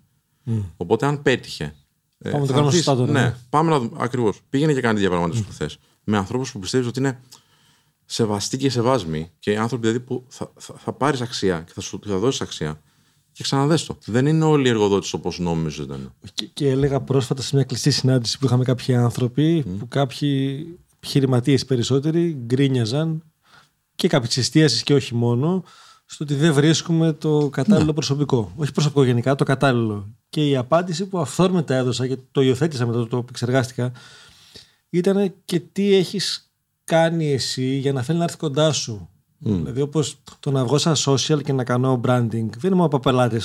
Οπότε 0.78 1.06
αν 1.06 1.22
πέτυχε. 1.22 1.76
Ε, 2.18 2.30
πάμε 2.30 2.42
να 2.42 2.48
το 2.48 2.54
κάνουμε 2.54 2.72
σωστά 2.72 2.96
τώρα. 2.96 3.12
Ναι, 3.12 3.22
ναι. 3.22 3.36
πάμε 3.50 3.70
να 3.70 3.80
δούμε. 3.80 3.98
Ακριβώς. 4.00 4.42
Πήγαινε 4.50 4.74
και 4.74 4.82
κάνει 4.82 5.00
διαπραγματεύσει 5.00 5.44
mm. 5.44 5.48
που 5.48 5.54
θες. 5.54 5.78
Με 6.04 6.18
ανθρώπους 6.18 6.52
που 6.52 6.60
πιστεύεις 6.60 6.88
ότι 6.88 7.00
είναι 7.00 7.20
σεβαστοί 8.06 8.58
και 8.58 8.70
σεβάσμοι 8.70 9.32
και 9.40 9.58
άνθρωποι 9.58 9.88
δηλαδή 9.88 10.06
που 10.06 10.26
θα, 10.28 10.52
θα, 10.58 10.74
θα 10.78 10.94
πάρεις 10.94 11.22
αξία 11.22 11.62
και 11.62 11.72
θα 11.74 11.82
σου 11.82 12.00
θα 12.06 12.18
δώσεις 12.18 12.42
αξία. 12.42 12.82
Και 13.34 13.44
ξαναδες 13.44 13.86
το. 13.86 13.98
Δεν 14.06 14.26
είναι 14.26 14.46
όλοι 14.46 14.68
οι 14.68 14.70
εργοδότες 14.70 15.14
όπως 15.14 15.40
νόμιζες 15.40 15.86
ήταν. 15.86 16.14
Και, 16.34 16.46
και 16.54 16.70
έλεγα 16.70 17.02
πρόσφατα 17.02 17.42
σε 17.42 17.56
μια 17.56 17.64
κλειστή 17.64 17.92
συνάντηση 17.92 18.38
που 18.40 18.46
είχαμε 18.46 18.64
κάποιοι 18.64 18.96
άνθρωποι 18.96 19.64
που 19.80 19.88
κάποιοι 19.88 20.68
επιχειρηματίες 20.96 21.66
περισσότεροι 21.66 22.38
γκρίνιαζαν 22.46 23.24
και 23.96 24.08
κάποιες 24.08 24.38
εστίασεις 24.38 24.84
και 24.84 24.94
όχι 24.94 25.16
μόνο, 25.16 25.64
στο 26.06 26.24
ότι 26.24 26.36
δεν 26.36 26.54
βρίσκουμε 26.54 27.14
το 27.14 27.50
κατάλληλο 27.50 27.86
ναι. 27.86 27.94
προσωπικό. 27.94 28.54
Όχι 28.56 28.72
προσωπικό 28.72 29.04
γενικά, 29.04 29.36
το 29.36 29.44
κατάλληλο. 29.44 30.10
Και 30.30 30.50
η 30.50 30.56
απάντηση 30.56 31.06
που 31.06 31.20
αυθόρμητα 31.20 31.76
έδωσα 31.76 32.08
και 32.08 32.18
το 32.32 32.42
υιοθέτησα 32.42 32.86
μετά 32.86 33.08
το 33.08 33.18
επεξεργάστηκα 33.18 33.92
ήταν 34.90 35.34
και 35.46 35.60
τι 35.60 35.94
έχεις 35.94 36.52
κάνει 36.84 37.32
εσύ 37.32 37.76
για 37.76 37.94
να 37.94 38.02
θέλει 38.02 38.18
να 38.18 38.24
έρθει 38.24 38.38
κοντά 38.38 38.72
σου. 38.72 39.10
Mm. 39.46 39.50
Δηλαδή, 39.50 39.82
όπως 39.82 40.18
το 40.40 40.52
να 40.52 40.66
βγω 40.66 40.78
σαν 40.78 40.96
social 40.96 41.44
και 41.44 41.54
να 41.54 41.64
κάνω 41.64 42.02
branding, 42.06 42.30
δεν 42.30 42.64
είναι 42.64 42.76
μόνο 42.76 42.86
από 42.86 43.00
πελάτε. 43.00 43.42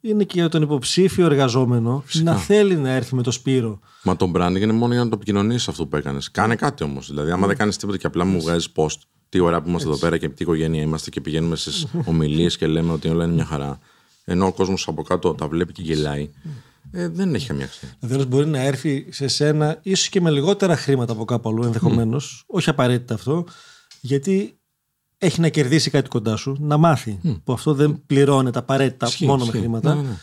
Είναι 0.00 0.24
και 0.24 0.40
για 0.40 0.48
τον 0.48 0.62
υποψήφιο 0.62 1.24
εργαζόμενο 1.26 2.02
Φυσικά. 2.06 2.30
να 2.30 2.36
θέλει 2.36 2.76
να 2.76 2.90
έρθει 2.90 3.14
με 3.14 3.22
το 3.22 3.30
Σπύρο. 3.30 3.80
Μα 4.02 4.16
το 4.16 4.32
branding 4.34 4.60
είναι 4.60 4.72
μόνο 4.72 4.92
για 4.92 5.04
να 5.04 5.08
το 5.08 5.16
επικοινωνήσεις 5.16 5.68
αυτό 5.68 5.86
που 5.86 5.96
έκανες. 5.96 6.30
Κάνε 6.30 6.56
κάτι 6.56 6.84
όμως. 6.84 7.06
Δηλαδή, 7.06 7.30
άμα 7.30 7.44
mm. 7.44 7.48
δεν 7.48 7.56
κάνεις 7.56 7.76
τίποτα 7.76 7.98
και 7.98 8.06
απλά 8.06 8.24
μου 8.24 8.40
βγάζεις 8.40 8.68
post, 8.74 8.98
τι 9.28 9.40
ώρα 9.40 9.62
που 9.62 9.68
είμαστε 9.68 9.88
εδώ 9.88 9.98
πέρα 9.98 10.18
και 10.18 10.28
τι 10.28 10.42
οικογένεια 10.42 10.82
είμαστε 10.82 11.10
και 11.10 11.20
πηγαίνουμε 11.20 11.56
στις 11.56 11.86
ομιλίες 12.10 12.56
και 12.56 12.66
λέμε 12.66 12.92
ότι 12.92 13.08
όλα 13.08 13.24
είναι 13.24 13.34
μια 13.34 13.44
χαρά. 13.44 13.78
Ενώ 14.24 14.46
ο 14.46 14.52
κόσμος 14.52 14.88
από 14.88 15.02
κάτω 15.02 15.34
τα 15.34 15.48
βλέπει 15.48 15.72
και 15.72 15.82
γελάει. 15.82 16.30
Ε, 16.92 17.08
δεν 17.08 17.34
έχει 17.34 17.46
καμία 17.46 17.64
αξία. 17.64 17.96
Δηλαδή, 18.00 18.24
μπορεί 18.24 18.46
να 18.46 18.60
έρθει 18.60 19.06
σε 19.10 19.28
σένα, 19.28 19.78
ίσως 19.82 20.08
και 20.08 20.20
με 20.20 20.30
λιγότερα 20.30 20.76
χρήματα 20.76 21.12
από 21.12 21.24
κάπου 21.24 21.48
αλλού 21.48 21.62
ενδεχομένως, 21.62 22.44
όχι 22.46 22.70
απαραίτητα 22.70 23.14
αυτό, 23.14 23.44
γιατί 24.00 24.58
έχει 25.24 25.40
να 25.40 25.48
κερδίσει 25.48 25.90
κάτι 25.90 26.08
κοντά 26.08 26.36
σου, 26.36 26.56
να 26.60 26.76
μάθει. 26.76 27.20
Που 27.44 27.52
αυτό 27.52 27.74
δεν 27.74 28.02
πληρώνεται 28.06 28.58
απαραίτητα 28.58 29.10
μόνο 29.20 29.44
με 29.44 29.50
χρήματα. 29.50 29.94
Ναι, 29.94 30.02
ναι, 30.02 30.08
ναι. 30.08 30.16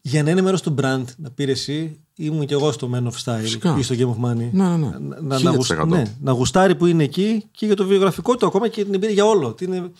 Για 0.00 0.22
να 0.22 0.30
είναι 0.30 0.42
μέρος 0.42 0.62
του 0.62 0.74
brand, 0.80 1.04
να 1.16 1.30
πήρε 1.30 1.50
εσύ, 1.50 2.00
ήμουν 2.14 2.46
κι 2.46 2.52
εγώ 2.52 2.72
στο 2.72 2.90
Men 2.94 3.02
of 3.02 3.24
Style 3.24 3.40
Φυσικά. 3.40 3.76
ή 3.78 3.82
στο 3.82 3.94
Game 3.98 4.22
of 4.22 4.30
Money. 4.30 4.48
Ναι, 4.52 4.68
ναι, 4.68 4.76
ναι. 4.76 4.90
Να, 5.20 5.40
να, 5.40 5.50
γουσ... 5.50 5.70
ναι, 5.86 6.02
να 6.20 6.32
γουστάρει 6.32 6.74
που 6.74 6.86
είναι 6.86 7.04
εκεί 7.04 7.44
και 7.50 7.66
για 7.66 7.76
το 7.76 7.86
βιογραφικό 7.86 8.36
του 8.36 8.46
ακόμα 8.46 8.68
και 8.68 8.84
την 8.84 8.94
εμπειρία 8.94 9.14
για 9.14 9.24
όλο. 9.24 9.52
Τι 9.52 9.64
είναι... 9.64 9.90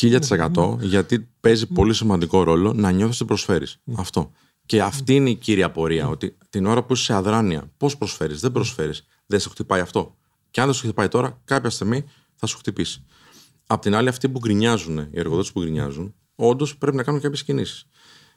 1000% 0.00 0.76
γιατί 0.80 1.28
παίζει 1.40 1.66
πολύ 1.66 1.94
σημαντικό 1.94 2.42
ρόλο 2.42 2.72
να 2.72 2.90
νιώθεις 2.90 3.16
ότι 3.16 3.28
προσφέρεις. 3.28 3.80
Αυτό. 3.96 4.30
Και 4.66 4.82
αυτή 4.82 5.14
είναι 5.14 5.30
η 5.30 5.34
κύρια 5.34 5.70
πορεία. 5.70 6.08
Ότι 6.08 6.36
την 6.50 6.66
ώρα 6.66 6.82
που 6.82 6.92
είσαι 6.92 7.04
σε 7.04 7.14
αδράνεια, 7.14 7.70
πώς 7.76 7.96
προσφέρεις, 7.96 8.40
δεν 8.40 8.52
προσφέρεις, 8.52 9.06
δεν 9.26 9.40
σε 9.40 9.48
χτυπάει 9.48 9.80
αυτό. 9.80 10.16
Και 10.50 10.60
αν 10.60 10.66
δεν 10.66 10.74
σου 10.74 10.82
χτυπάει 10.82 11.08
τώρα, 11.08 11.40
κάποια 11.44 11.70
στιγμή 11.70 12.04
θα 12.34 12.46
σου 12.46 12.58
χτυπήσει. 12.58 13.04
Απ' 13.66 13.80
την 13.80 13.94
άλλη, 13.94 14.08
αυτοί 14.08 14.28
που 14.28 14.38
γκρινιάζουν, 14.38 14.98
οι 14.98 15.08
εργοδότες 15.12 15.52
που 15.52 15.60
γκρινιάζουν, 15.60 16.14
όντως 16.34 16.76
πρέπει 16.76 16.96
να 16.96 17.02
κάνουν 17.02 17.20
κάποιες 17.20 17.42
κινήσεις. 17.44 17.86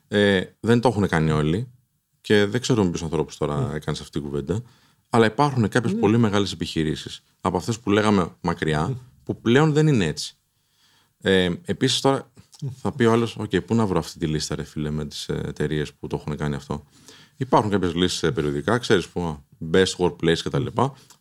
Ε, 0.08 0.42
δεν 0.60 0.80
το 0.80 0.88
έχουν 0.88 1.08
κάνει 1.08 1.32
όλοι 1.32 1.72
και 2.22 2.46
δεν 2.46 2.62
ξέρω 2.62 2.84
με 2.84 2.90
ποιους 2.90 3.04
ανθρώπους 3.04 3.38
τώρα 3.38 3.56
έκανε 3.56 3.98
αυτή 4.00 4.10
την 4.10 4.22
κουβέντα, 4.22 4.62
αλλά 5.10 5.26
υπάρχουν 5.26 5.68
κάποιες 5.70 5.96
πολύ 5.96 6.18
μεγάλες 6.18 6.52
επιχειρήσεις 6.52 7.24
από 7.42 7.58
αυτές 7.58 7.80
που 7.80 7.92
λέγαμε 7.92 8.36
μακριά, 8.42 8.98
που 9.24 9.42
πλέον 9.42 9.74
δεν 9.74 9.88
είναι 9.88 10.06
έτσι. 10.06 10.38
Ε, 11.22 11.50
Επίσης 11.66 12.02
τώρα 12.02 12.32
θα 12.82 12.92
πει 12.92 13.04
ο 13.04 13.12
άλλος, 13.12 13.38
OK, 13.40 13.66
πού 13.66 13.76
να 13.76 13.86
βρω 13.86 14.00
αυτή 14.00 14.20
τη 14.20 14.26
λίστα, 14.28 14.56
ρε 14.56 14.64
φίλε, 14.64 14.90
με 14.90 15.06
τις 15.06 15.30
εταιρείες 15.30 15.94
που 15.94 16.08
το 16.08 16.16
έχουν 16.16 16.38
κάνει 16.38 16.56
αυτό; 16.56 16.84
Υπάρχουν 17.38 17.72
κάποιες 17.72 17.94
λύσεις 17.94 18.20
περιοδικά, 18.20 18.78
ξέρεις 18.78 19.08
που 19.08 19.44
best 19.72 19.96
workplace 19.98 20.38
κτλ. 20.44 20.66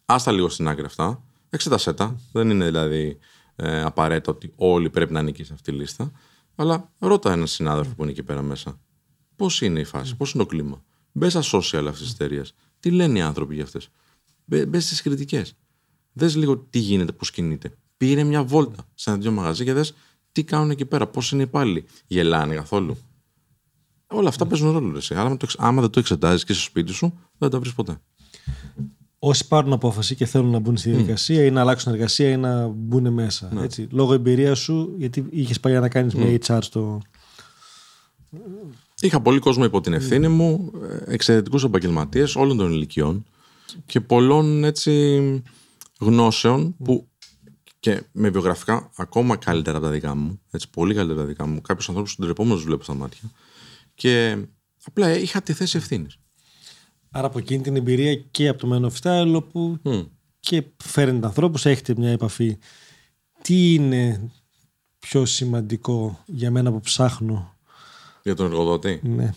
Άστα 0.05 0.33
λίγο 0.33 0.49
στην 0.49 0.69
άκρη 0.69 0.85
αυτά. 0.85 1.23
Εξέτασέ 1.51 1.93
τα. 1.93 2.17
Δεν 2.33 2.51
είναι 2.51 2.65
δηλαδή 2.65 3.19
ε, 3.57 3.83
απαραίτητο 3.83 4.31
ότι 4.31 4.53
όλοι 4.57 4.91
πρέπει 4.91 5.13
να 5.13 5.23
νικήσει 5.23 5.53
αυτή 5.53 5.71
τη 5.71 5.79
λίστα. 5.79 6.13
Αλλά 6.55 6.91
ρώτα 6.99 7.33
έναν 7.33 7.47
συνάδελφο 7.47 7.95
που 7.95 8.03
είναι 8.03 8.11
εκεί 8.11 8.23
πέρα 8.23 8.43
μέσα. 8.43 8.81
Πώς 9.37 9.61
είναι 9.61 9.81
η 9.81 9.85
φάση, 9.85 10.17
πώς 10.17 10.33
είναι 10.33 10.43
το 10.43 10.49
κλίμα. 10.49 10.85
Μπες 11.13 11.33
στα 11.33 11.43
social 11.43 11.87
αυτή 11.89 12.05
τη 12.05 12.11
εταιρεία. 12.11 12.47
Τι 12.81 12.91
λένε 12.91 13.19
οι 13.19 13.23
άνθρωποι 13.23 13.55
για 13.55 13.65
αυτές. 13.65 13.89
Μπε 14.45 14.81
στις 14.81 15.03
κριτικές. 15.03 15.57
Δες 16.13 16.37
λίγο 16.37 16.57
τι 16.57 16.79
γίνεται, 16.79 17.13
πώς 17.13 17.31
κινείται. 17.31 17.77
Πήρε 17.97 18.25
μια 18.25 18.45
βόλτα 18.45 18.89
σε 18.95 19.11
ένα 19.11 19.19
δύο 19.19 19.31
μαγαζί 19.31 19.65
και 19.65 19.73
δες 19.73 19.95
τι 20.33 20.45
κάνουν 20.45 20.71
εκεί 20.71 20.85
πέρα, 20.85 21.07
πώς 21.07 21.33
είναι 21.33 21.43
οι 21.43 21.45
υπάλληλοι. 21.49 21.85
Γελάνε 22.07 22.55
καθόλου. 22.55 22.97
Όλα 24.07 24.29
αυτά 24.29 24.47
παίζουν 24.47 24.73
ρόλο. 24.73 24.97
Εσύ. 24.97 25.15
Άμα, 25.15 25.37
το, 25.37 25.47
άμα 25.59 25.81
δεν 25.81 25.91
το 25.91 25.99
εξετάζεις 25.99 26.45
και 26.45 26.53
στο 26.53 26.63
σπίτι 26.63 26.93
σου, 26.93 27.19
δεν 27.39 27.51
τα 27.51 27.59
βρεις 27.61 27.75
ποτέ. 27.75 28.01
Όσοι 29.19 29.47
πάρουν 29.49 29.73
απόφαση 29.73 30.15
και 30.15 30.27
θέλουν 30.27 30.51
να 30.51 30.59
μπουν 30.59 30.77
στη 30.77 30.91
διαδικασία 30.91 31.45
ή 31.45 31.51
να 31.51 31.61
αλλάξουν 31.61 31.93
εργασία 31.93 32.31
ή 32.31 32.37
να 32.37 32.67
μπουν 32.67 33.13
μέσα. 33.13 33.51
Ναι. 33.53 33.63
Έτσι, 33.63 33.89
λόγω 33.91 34.13
εμπειρία 34.13 34.55
σου, 34.55 34.95
γιατί 34.99 35.27
είχες 35.31 35.61
πάει 35.61 35.75
να 35.75 35.89
κάνεις 35.89 36.15
μια 36.15 36.39
HR 36.47 36.59
στο. 36.63 37.01
Είχα 39.01 39.21
πολύ 39.21 39.39
κόσμο 39.39 39.65
υπό 39.65 39.81
την 39.81 39.93
ευθύνη 39.93 40.29
μου, 40.29 40.71
εξαιρετικούς 41.07 41.65
επαγγελματίες 41.65 42.37
όλων 42.37 42.57
των 42.57 42.73
ηλικιών 42.73 43.25
και 43.87 44.01
πολλών 44.01 44.65
έτσι 44.65 45.43
γνώσεων 46.01 46.77
που 46.85 47.09
και 47.81 48.03
με 48.13 48.31
βιογραφικά 48.31 48.91
ακόμα 48.97 49.37
καλύτερα 49.37 49.77
από 49.77 49.87
τα 49.87 49.93
δικά 49.93 50.15
μου, 50.15 50.41
έτσι, 50.51 50.71
πολύ 50.71 50.95
καλύτερα 50.95 51.19
από 51.19 51.29
τα 51.29 51.35
δικά 51.35 51.47
μου, 51.47 51.61
κάποιους 51.61 51.89
ανθρώπους 51.89 52.15
τους 52.15 52.25
τρεπόμενου 52.25 52.61
βλέπω 52.61 52.83
στα 52.83 52.95
μάτια. 52.95 53.31
Και 53.95 54.37
απλά 54.85 55.19
είχα 55.19 55.43
τη 55.43 55.53
θέση 55.53 55.77
ευθύνης. 55.77 56.19
Άρα 57.17 57.27
από 57.27 57.39
εκείνη 57.39 57.63
την 57.63 57.77
εμπειρία 57.77 58.15
και 58.15 58.49
από 58.49 58.67
το 58.67 58.75
Men 58.75 58.91
of 58.91 59.01
Style, 59.03 59.35
όπου 59.35 59.79
και 60.41 60.65
φέρνετε 60.77 61.27
ανθρώπους, 61.27 61.67
έχετε 61.67 61.95
μια 61.97 62.11
επαφή. 62.11 62.59
Τι 63.43 63.75
είναι 63.75 64.31
πιο 64.99 65.25
σημαντικό 65.25 66.23
για 66.27 66.51
μένα 66.51 66.73
που 66.73 66.81
ψάχνω; 66.81 67.57
Για 68.23 68.35
τον 68.35 68.47
εργοδότη; 68.47 69.01
Ναι. 69.03 69.35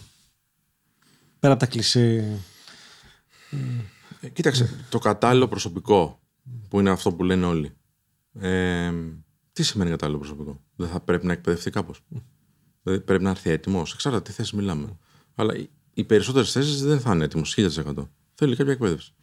Πέρα 1.39 1.53
από 1.53 1.61
τα 1.61 1.69
κλισέ. 1.69 2.37
Ε, 4.21 4.29
κοίταξε, 4.29 4.85
το 4.89 4.99
κατάλληλο 4.99 5.47
προσωπικό 5.47 6.19
που 6.69 6.79
είναι 6.79 6.89
αυτό 6.89 7.13
που 7.13 7.23
λένε 7.23 7.45
όλοι. 7.45 7.71
Ε, 8.39 8.93
τι 9.51 9.63
σημαίνει 9.63 9.89
κατάλληλο 9.89 10.19
προσωπικό; 10.19 10.61
Δεν 10.75 10.87
θα 10.87 10.99
πρέπει 10.99 11.25
να 11.25 11.33
εκπαιδευτεί 11.33 11.69
κάπως; 11.69 12.01
Δηλαδή 12.83 13.03
πρέπει 13.03 13.23
να 13.23 13.29
έρθει 13.29 13.49
έτοιμος; 13.49 13.93
Εξαρτάται 13.93 14.23
τι 14.23 14.31
θέση 14.31 14.55
μιλάμε. 14.55 14.97
Αλλά 15.35 15.53
οι- 15.99 16.01
οι 16.01 16.03
περισσότερες 16.03 16.51
θέσεις 16.51 16.83
δεν 16.83 16.99
θα 16.99 17.13
είναι 17.13 17.23
έτοιμος 17.23 17.53
1000%. 17.53 18.09
Θέλει 18.33 18.55
κάποια 18.55 18.71
εκπαίδευση. 18.73 19.13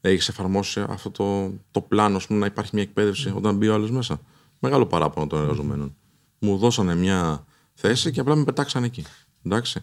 Έχεις 0.00 0.28
εφαρμόσει 0.28 0.84
αυτό 0.88 1.10
το, 1.10 1.54
το 1.70 1.80
πλάνο, 1.80 2.16
ας 2.16 2.26
πούμε, 2.26 2.38
να 2.38 2.46
υπάρχει 2.46 2.70
μια 2.74 2.82
εκπαίδευση 2.82 3.32
όταν 3.36 3.56
μπει 3.56 3.68
ο 3.68 3.74
άλλος 3.74 3.90
μέσα; 3.90 4.20
Μεγάλο 4.58 4.86
παράπονο 4.86 5.26
των 5.26 5.40
εργαζομένων. 5.40 5.96
Μου 6.38 6.56
δώσανε 6.56 6.94
μια 6.94 7.44
θέση 7.74 8.10
και 8.10 8.20
απλά 8.20 8.34
με 8.34 8.44
πετάξανε 8.44 8.86
εκεί. 8.86 9.04
Εντάξει. 9.44 9.80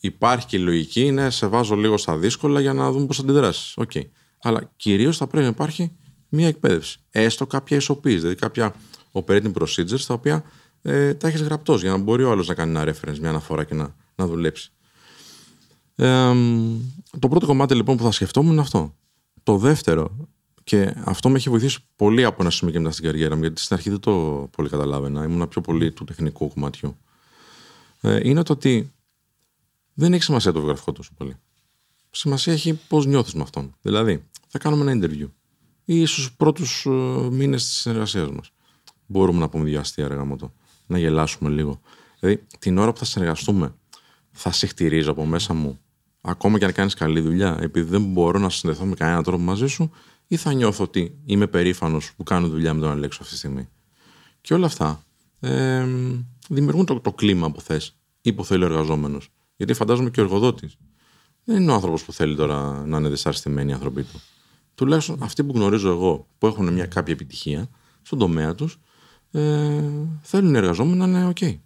Υπάρχει 0.00 0.46
και 0.46 0.56
η 0.56 0.60
λογική, 0.60 1.10
ναι, 1.10 1.30
σε 1.30 1.46
βάζω 1.46 1.74
λίγο 1.74 1.96
στα 1.96 2.16
δύσκολα 2.16 2.60
για 2.60 2.72
να 2.72 2.92
δούμε 2.92 3.06
πώς 3.06 3.18
αντιδράσεις. 3.18 3.76
Οκ. 3.76 3.90
Αλλά 4.42 4.72
κυρίως 4.76 5.16
θα 5.16 5.26
πρέπει 5.26 5.44
να 5.44 5.50
υπάρχει 5.50 5.92
μια 6.28 6.46
εκπαίδευση. 6.46 6.98
Έστω 7.10 7.46
κάποια 7.46 7.76
εξοικείωση, 7.76 8.16
δηλαδή 8.18 8.34
κάποια 8.34 8.74
operating 9.12 9.52
procedures 9.52 10.00
τα 10.06 10.14
οποία 10.14 10.44
ε, 10.82 11.14
τα 11.14 11.28
έχεις 11.28 11.42
γραπτός 11.42 11.80
για 11.82 11.90
να 11.90 11.96
μπορεί 11.98 12.22
ο 12.22 12.30
άλλος 12.30 12.46
να 12.48 12.54
κάνει 12.54 12.70
ένα 12.78 12.92
reference, 12.94 13.18
μια 13.18 13.28
αναφορά 13.30 13.64
και 13.64 13.74
να, 13.74 13.94
να 14.14 14.26
δουλέψει. 14.26 14.72
Ε, 15.96 16.34
το 17.18 17.28
πρώτο 17.28 17.46
κομμάτι 17.46 17.74
λοιπόν 17.74 17.96
που 17.96 18.02
θα 18.02 18.10
σκεφτόμουν 18.10 18.52
είναι 18.52 18.60
αυτό. 18.60 18.94
Το 19.42 19.58
δεύτερο, 19.58 20.16
και 20.64 20.94
αυτό 21.04 21.28
με 21.28 21.36
έχει 21.36 21.50
βοηθήσει 21.50 21.78
πολύ 21.96 22.24
από 22.24 22.36
ένα 22.40 22.50
σημείο 22.50 22.72
και 22.72 22.80
μετά 22.80 22.92
στην 22.92 23.04
καριέρα 23.04 23.34
μου, 23.34 23.40
γιατί 23.40 23.60
στην 23.60 23.76
αρχή 23.76 23.90
δεν 23.90 24.00
το 24.00 24.48
πολύ 24.56 24.68
καταλάβαινα, 24.68 25.24
ήμουν 25.24 25.48
πιο 25.48 25.60
πολύ 25.60 25.92
του 25.92 26.04
τεχνικού 26.04 26.48
κομματιού. 26.48 26.96
Ε, 28.00 28.28
είναι 28.28 28.42
το 28.42 28.52
ότι 28.52 28.92
δεν 29.94 30.12
έχει 30.12 30.22
σημασία 30.22 30.52
το 30.52 30.58
βιογραφικό 30.58 30.92
τόσο 30.92 31.10
πολύ. 31.16 31.36
Σημασία 32.10 32.52
έχει 32.52 32.74
πώς 32.88 33.06
νιώθεις 33.06 33.34
με 33.34 33.42
αυτόν. 33.42 33.74
Δηλαδή, 33.82 34.24
θα 34.48 34.58
κάνουμε 34.58 34.90
ένα 34.90 35.06
interview 35.06 35.28
ή 35.84 36.06
στους 36.06 36.32
πρώτους 36.32 36.86
μήνες 37.30 37.64
της 37.64 37.74
συνεργασίας 37.74 38.30
μας. 38.30 38.50
Μπορούμε 39.06 39.38
να 39.38 39.48
πούμε 39.48 39.64
δύο 39.64 39.80
αστεία 39.80 40.04
έργα 40.04 40.24
μου 40.24 40.36
το. 40.36 40.52
Να 40.86 40.98
γελάσουμε 40.98 41.50
λίγο. 41.50 41.80
Δηλαδή, 42.20 42.46
την 42.58 42.78
ώρα 42.78 42.92
που 42.92 42.98
θα 42.98 43.04
συνεργαστούμε, 43.04 43.74
θα 44.32 44.52
σε 44.52 44.66
χτυρίζω 44.66 45.10
από 45.10 45.24
μέσα 45.24 45.54
μου, 45.54 45.80
ακόμα 46.24 46.58
και 46.58 46.64
αν 46.64 46.72
κάνεις 46.72 46.94
καλή 46.94 47.20
δουλειά, 47.20 47.58
επειδή 47.60 47.90
δεν 47.90 48.04
μπορώ 48.04 48.38
να 48.38 48.50
συνδεθώ 48.50 48.84
με 48.84 48.94
κανέναν 48.94 49.22
τρόπο 49.22 49.42
μαζί 49.42 49.66
σου, 49.66 49.90
ή 50.26 50.36
θα 50.36 50.52
νιώθω 50.52 50.84
ότι 50.84 51.18
είμαι 51.24 51.46
περήφανος 51.46 52.12
που 52.16 52.22
κάνω 52.22 52.48
δουλειά 52.48 52.74
με 52.74 52.80
τον 52.80 52.90
Αλέξο 52.90 53.18
αυτή 53.20 53.32
τη 53.32 53.38
στιγμή. 53.38 53.68
Και 54.40 54.54
όλα 54.54 54.66
αυτά 54.66 55.04
ε, 55.40 55.86
δημιουργούν 56.48 56.86
το, 56.86 57.00
το 57.00 57.12
κλίμα 57.12 57.50
που 57.50 57.60
θες 57.60 57.96
ή 58.20 58.32
που 58.32 58.44
θέλει 58.44 58.62
ο 58.62 58.66
εργαζόμενος. 58.66 59.28
Γιατί 59.56 59.74
φαντάζομαι 59.74 60.10
και 60.10 60.20
ο 60.20 60.22
εργοδότης 60.24 60.76
δεν 61.44 61.62
είναι 61.62 61.70
ο 61.70 61.74
άνθρωπος 61.74 62.04
που 62.04 62.12
θέλει 62.12 62.36
τώρα 62.36 62.84
να 62.86 62.98
είναι 62.98 63.08
δυσαρεστημένοι 63.08 63.70
οι 63.70 63.74
άνθρωποι 63.74 64.02
του. 64.02 64.20
Τουλάχιστον 64.74 65.22
αυτοί 65.22 65.44
που 65.44 65.52
γνωρίζω 65.54 65.90
εγώ, 65.90 66.26
που 66.38 66.46
έχουν 66.46 66.72
μια 66.72 66.86
κάποια 66.86 67.12
επιτυχία 67.12 67.68
στον 68.02 68.18
τομέα 68.18 68.54
τους, 68.54 68.80
ε, 69.30 69.82
θέλουν 70.22 70.54
οι 70.54 70.56
εργαζόμενοι 70.56 70.96
να 70.96 71.04
είναι 71.04 71.32
OK. 71.36 71.58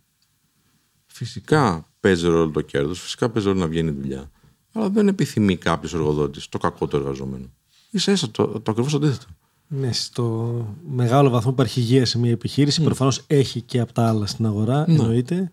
Φυσικά 1.07 1.88
παίζει 2.00 2.27
ρόλο 2.27 2.50
το 2.50 2.61
κέρδος, 2.61 3.00
φυσικά 3.00 3.31
παίζει 3.31 3.49
ρόλο 3.49 3.61
να 3.61 3.67
βγαίνει 3.67 3.88
η 3.88 3.93
δουλειά. 3.93 4.31
Αλλά 4.78 4.90
δεν 4.90 5.08
επιθυμεί 5.08 5.56
κάποιος 5.56 5.94
εργοδότης 5.94 6.49
το 6.49 6.58
κακό 6.58 6.87
του 6.87 6.97
εργαζόμενου. 6.97 7.52
σα 7.92 8.12
ίσα 8.12 8.30
το, 8.30 8.47
το 8.47 8.70
ακριβώς 8.70 8.94
αντίθετο. 8.94 9.25
Ναι, 9.70 9.92
στο 9.92 10.76
μεγάλο 10.90 11.30
βαθμό 11.30 11.50
υπάρχει 11.50 11.80
υγεία 11.80 12.06
σε 12.06 12.18
μια 12.18 12.30
επιχείρηση. 12.30 12.80
Mm. 12.82 12.85
Προφανώς 12.85 13.25
έχει 13.26 13.61
και 13.61 13.80
από 13.80 13.92
τα 13.92 14.08
άλλα 14.08 14.26
στην 14.26 14.47
αγορά, 14.47 14.85
Ναι. 14.88 14.94
εννοείται. 14.94 15.50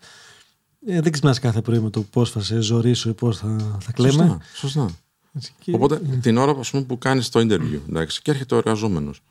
Ε, 0.86 1.00
δεν 1.00 1.12
ξυπνάς 1.12 1.38
κάθε 1.38 1.60
πρωί 1.60 1.78
με 1.78 1.90
το 1.90 2.02
πώς 2.02 2.30
θα 2.30 2.40
σε 2.42 2.60
ζωρίσω 2.60 3.08
ή 3.08 3.12
πώς 3.12 3.38
θα, 3.38 3.78
θα 3.80 3.92
κλαίμε. 3.92 4.12
Σωστά. 4.12 4.40
σωστά. 4.54 4.90
Έτσι, 5.32 5.52
και- 5.60 5.72
Οπότε 5.74 5.96
την 6.20 6.36
ώρα 6.36 6.56
ας 6.58 6.70
πούμε, 6.70 6.82
που 6.82 6.98
κάνεις 6.98 7.28
το 7.28 7.40
interview 7.40 7.80
εντάξει, 7.88 8.22
και 8.22 8.30
έρχεται 8.30 8.54
ο 8.54 8.58
εργαζόμενος, 8.58 9.22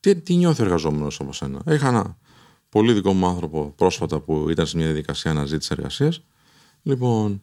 τι, 0.00 0.16
τι 0.16 0.34
νιώθει 0.34 0.62
ο 0.62 0.64
εργαζόμενος 0.64 1.20
από 1.20 1.32
σένα; 1.32 1.62
Είχα 1.68 1.88
ένα 1.88 2.16
πολύ 2.68 2.92
δικό 2.92 3.12
μου 3.12 3.26
άνθρωπο 3.26 3.72
πρόσφατα 3.76 4.20
που 4.20 4.50
ήταν 4.50 4.66
σε 4.66 4.76
μια 4.76 4.86
διαδικασία 4.86 5.30
αναζήτησης 5.30 5.70
εργασίας. 5.70 6.20
Λοιπόν, 6.82 7.42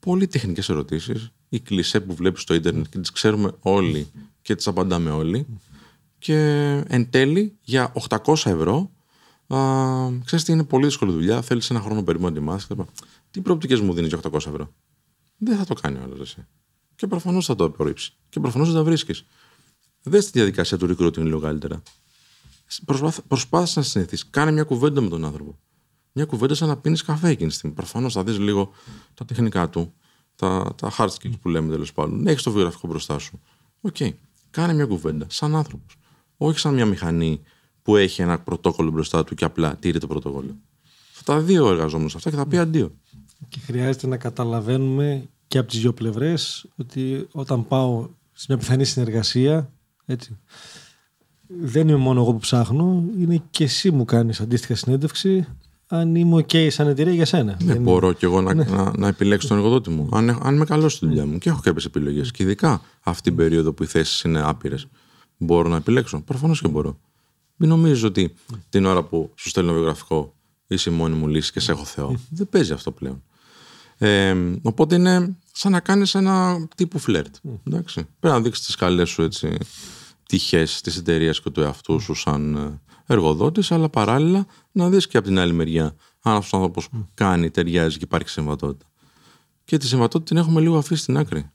πολύ 0.00 0.26
τεχνικέ 0.26 0.72
ερωτήσεις. 0.72 1.30
Οι 1.52 1.60
κλισέ 1.60 2.00
που 2.00 2.14
βλέπεις 2.14 2.42
στο 2.42 2.54
ίντερνετ 2.54 2.86
και 2.90 2.98
τις 2.98 3.10
ξέρουμε 3.12 3.52
όλοι 3.60 4.10
και 4.42 4.54
τις 4.54 4.66
απαντάμε 4.66 5.10
όλοι. 5.10 5.46
Και 6.18 6.34
εν 6.86 7.10
τέλει 7.10 7.56
για 7.62 7.92
800 8.08 8.34
ευρώ. 8.50 8.90
Α, 9.46 9.58
ξέρεις 10.24 10.44
τι 10.44 10.52
είναι 10.52 10.64
πολύ 10.64 10.84
δύσκολη 10.84 11.12
δουλειά. 11.12 11.42
Θέλεις 11.42 11.70
ένα 11.70 11.80
χρόνο 11.80 12.02
περίπου 12.02 12.24
να 12.24 12.32
τη 12.32 12.40
μάθεις 12.40 12.66
κλπ. 12.66 12.80
Τι 13.30 13.40
προοπτικές 13.40 13.80
μου 13.80 13.92
δίνεις 13.92 14.08
για 14.08 14.18
800 14.18 14.34
ευρώ; 14.34 14.74
Δεν 15.36 15.56
θα 15.56 15.64
το 15.64 15.74
κάνει 15.74 15.98
ο 15.98 16.02
άλλος 16.02 16.20
εσύ. 16.20 16.46
Και 16.96 17.06
προφανώς 17.06 17.46
θα 17.46 17.54
το 17.54 17.64
απορρίψει. 17.64 18.12
Και 18.28 18.40
προφανώς 18.40 18.66
δεν 18.68 18.76
τα 18.76 18.82
βρίσκεις. 18.84 19.24
Δες 20.02 20.24
τη 20.24 20.30
διαδικασία 20.32 20.78
του 20.78 20.86
recruiting 20.96 21.18
λίγο 21.18 21.40
καλύτερα. 21.40 21.82
Προσπάθ- 22.84 23.20
Προσπάθησες 23.28 23.76
να 23.76 23.82
συνηθίσεις. 23.82 24.30
Κάνε 24.30 24.50
μια 24.52 24.62
κουβέντα 24.64 25.00
με 25.00 25.08
τον 25.08 25.24
άνθρωπο. 25.24 25.58
Μια 26.12 26.24
κουβέντα 26.24 26.54
σαν 26.54 26.68
να 26.68 26.76
πίνεις 26.76 27.02
καφέ 27.02 27.28
εκείνη 27.28 27.48
τη 27.48 27.54
στιγμή. 27.54 27.74
Προφανώς 27.74 28.12
θα 28.12 28.24
δεις 28.24 28.38
λίγο 28.38 28.72
τα 29.14 29.24
τεχνικά 29.24 29.68
του, 29.68 29.92
τα, 30.40 30.74
τα 30.76 30.92
hard 30.98 31.08
skills 31.08 31.38
που 31.40 31.48
λέμε 31.48 31.70
τέλος 31.70 31.92
πάντων. 31.92 32.26
Έχεις 32.26 32.42
το 32.42 32.50
βιογραφικό 32.50 32.88
μπροστά 32.88 33.18
σου. 33.18 33.40
Οκ. 33.80 33.96
Κάνε 34.50 34.72
μια 34.72 34.86
κουβέντα 34.86 35.26
σαν 35.28 35.56
άνθρωπος. 35.56 35.96
Όχι 36.36 36.58
σαν 36.58 36.74
μια 36.74 36.86
μηχανή 36.86 37.40
που 37.82 37.96
έχει 37.96 38.22
ένα 38.22 38.38
πρωτόκολλο 38.38 38.90
μπροστά 38.90 39.24
του 39.24 39.34
και 39.34 39.44
απλά 39.44 39.76
τήρει 39.76 39.98
το 39.98 40.06
πρωτόκολλο. 40.06 40.56
Θα 41.12 41.22
τα 41.24 41.40
δει 41.40 41.58
ο 41.58 41.68
εργαζόμενος 41.68 42.14
αυτά 42.14 42.30
και 42.30 42.36
θα 42.36 42.46
πει 42.46 42.58
αντίο. 42.58 42.92
Και 43.48 43.58
χρειάζεται 43.60 44.06
να 44.06 44.16
καταλαβαίνουμε 44.16 45.28
και 45.46 45.58
από 45.58 45.68
τις 45.68 45.80
δύο 45.80 45.92
πλευρές 45.92 46.66
ότι 46.76 47.26
όταν 47.32 47.66
πάω 47.66 48.08
σε 48.32 48.46
μια 48.48 48.58
πιθανή 48.58 48.84
συνεργασία, 48.84 49.72
έτσι, 50.06 50.38
δεν 51.46 51.88
είμαι 51.88 51.98
μόνο 51.98 52.20
εγώ 52.20 52.32
που 52.32 52.38
ψάχνω, 52.38 53.04
είναι 53.18 53.42
και 53.50 53.64
εσύ 53.64 53.90
μου 53.90 54.04
κάνεις 54.04 54.40
αντίστοιχα 54.40 54.74
συνέντευξη 54.74 55.46
αν 55.92 56.14
είμαι 56.14 56.36
ok 56.48 56.70
σαν 56.70 56.88
εταιρεία 56.88 57.12
για 57.12 57.24
σένα. 57.24 57.56
Ναι, 57.62 57.72
Δεν- 57.72 57.82
μπορώ 57.82 58.12
κι 58.12 58.24
εγώ 58.24 58.40
να, 58.40 58.54
να, 58.54 58.92
να 58.96 59.08
επιλέξω 59.08 59.48
τον 59.48 59.56
εργοδότη 59.56 59.90
μου. 59.90 60.08
Αν, 60.12 60.28
έχω- 60.28 60.40
αν 60.44 60.54
είμαι 60.54 60.64
καλός 60.64 60.92
στη 60.92 61.06
δουλειά 61.06 61.26
μου 61.26 61.38
και 61.38 61.48
έχω 61.48 61.60
κάποιες 61.60 61.84
επιλογές. 61.84 62.30
Και 62.30 62.42
ειδικά 62.42 62.80
αυτή 63.02 63.22
την 63.22 63.36
περίοδο 63.36 63.72
που 63.72 63.82
οι 63.82 63.86
θέσεις 63.86 64.22
είναι 64.22 64.40
άπειρες, 64.44 64.86
μπορώ 65.36 65.68
να 65.68 65.76
επιλέξω; 65.76 66.20
Προφανώς 66.20 66.60
και 66.60 66.68
μπορώ. 66.68 66.98
Μην 67.56 67.68
νομίζεις 67.68 68.02
ότι 68.02 68.34
την 68.68 68.84
ώρα 68.86 69.02
που 69.02 69.30
σου 69.34 69.48
στέλνω 69.48 69.72
βιογραφικό 69.72 70.34
είσαι 70.66 70.90
η 70.90 70.92
μόνη 70.92 71.14
μου 71.16 71.26
λύση 71.26 71.52
και 71.52 71.60
σε 71.60 71.72
έχω 71.72 71.84
Θεό. 71.84 72.16
Δεν 72.30 72.48
παίζει 72.48 72.72
αυτό 72.72 72.90
πλέον. 72.90 73.22
Ε, 73.98 74.36
οπότε 74.62 74.94
είναι 74.94 75.36
σαν 75.52 75.72
να 75.72 75.80
κάνεις 75.80 76.14
ένα 76.14 76.66
τύπου 76.76 76.98
φλερτ. 76.98 77.34
Εντάξει. 77.66 78.06
Πρέπει 78.20 78.34
να 78.34 78.40
δείξεις 78.40 78.66
τις 78.66 78.74
καλές 78.74 79.08
σου 79.08 79.22
έτσι, 79.22 79.56
τυχέ 80.30 80.62
της 80.62 80.96
εταιρείας 80.96 81.40
και 81.40 81.50
του 81.50 81.60
εαυτού 81.60 82.00
σου 82.00 82.14
σαν 82.14 82.54
ε, 82.54 82.80
εργοδότης, 83.06 83.72
αλλά 83.72 83.88
παράλληλα 83.88 84.46
να 84.72 84.88
δεις 84.88 85.06
και 85.06 85.16
από 85.16 85.26
την 85.26 85.38
άλλη 85.38 85.52
μεριά 85.52 85.96
αν 86.22 86.34
αυτός 86.34 86.52
ο 86.52 86.56
άνθρωπος 86.56 86.88
κάνει, 87.14 87.50
ταιριάζει 87.50 87.98
και 87.98 88.04
υπάρχει 88.04 88.28
συμβατότητα. 88.28 88.86
Και 89.64 89.76
τη 89.76 89.86
συμβατότητα 89.86 90.34
την 90.34 90.36
έχουμε 90.36 90.60
λίγο 90.60 90.76
αφήσει 90.76 91.02
στην 91.02 91.16
άκρη. 91.16 91.50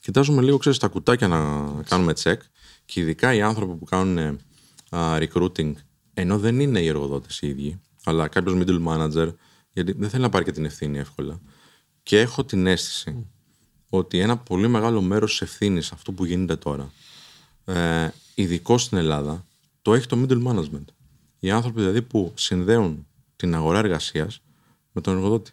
Κοιτάζουμε 0.00 0.42
λίγο, 0.42 0.56
ξέρεις, 0.56 0.78
τα 0.78 0.88
κουτάκια 0.88 1.28
να 1.28 1.66
κάνουμε 1.82 2.12
check 2.22 2.36
και 2.84 3.00
ειδικά 3.00 3.34
οι 3.34 3.42
άνθρωποι 3.42 3.74
που 3.74 3.84
κάνουν 3.84 4.38
recruiting, 4.92 5.72
ενώ 6.14 6.38
δεν 6.38 6.60
είναι 6.60 6.80
οι 6.80 6.86
εργοδότες 6.86 7.40
οι 7.40 7.48
ίδιοι, 7.48 7.80
αλλά 8.04 8.28
κάποιος 8.28 8.56
middle 8.58 8.86
manager, 8.86 9.34
γιατί 9.72 9.92
δεν 9.92 10.10
θέλει 10.10 10.22
να 10.22 10.28
πάρει 10.28 10.44
και 10.44 10.52
την 10.52 10.64
ευθύνη 10.64 10.98
εύκολα. 10.98 11.40
Και 12.02 12.20
έχω 12.20 12.44
την 12.44 12.66
αίσθηση 12.66 13.26
ότι 13.88 14.18
ένα 14.18 14.36
πολύ 14.36 14.68
μεγάλο 14.68 15.00
μέρος 15.00 15.30
της 15.30 15.40
ευθύνης 15.40 15.92
αυτού 15.92 16.14
που 16.14 16.24
γίνεται 16.24 16.56
τώρα, 16.56 16.90
ε, 17.66 18.08
ειδικό 18.34 18.78
στην 18.78 18.98
Ελλάδα, 18.98 19.46
το 19.82 19.94
έχει 19.94 20.06
το 20.06 20.26
middle 20.28 20.42
management. 20.46 20.84
Οι 21.38 21.50
άνθρωποι 21.50 21.80
δηλαδή 21.80 22.02
που 22.02 22.32
συνδέουν 22.34 23.06
την 23.36 23.54
αγορά 23.54 23.78
εργασίας 23.78 24.40
με 24.92 25.00
τον 25.00 25.16
εργοδότη. 25.16 25.50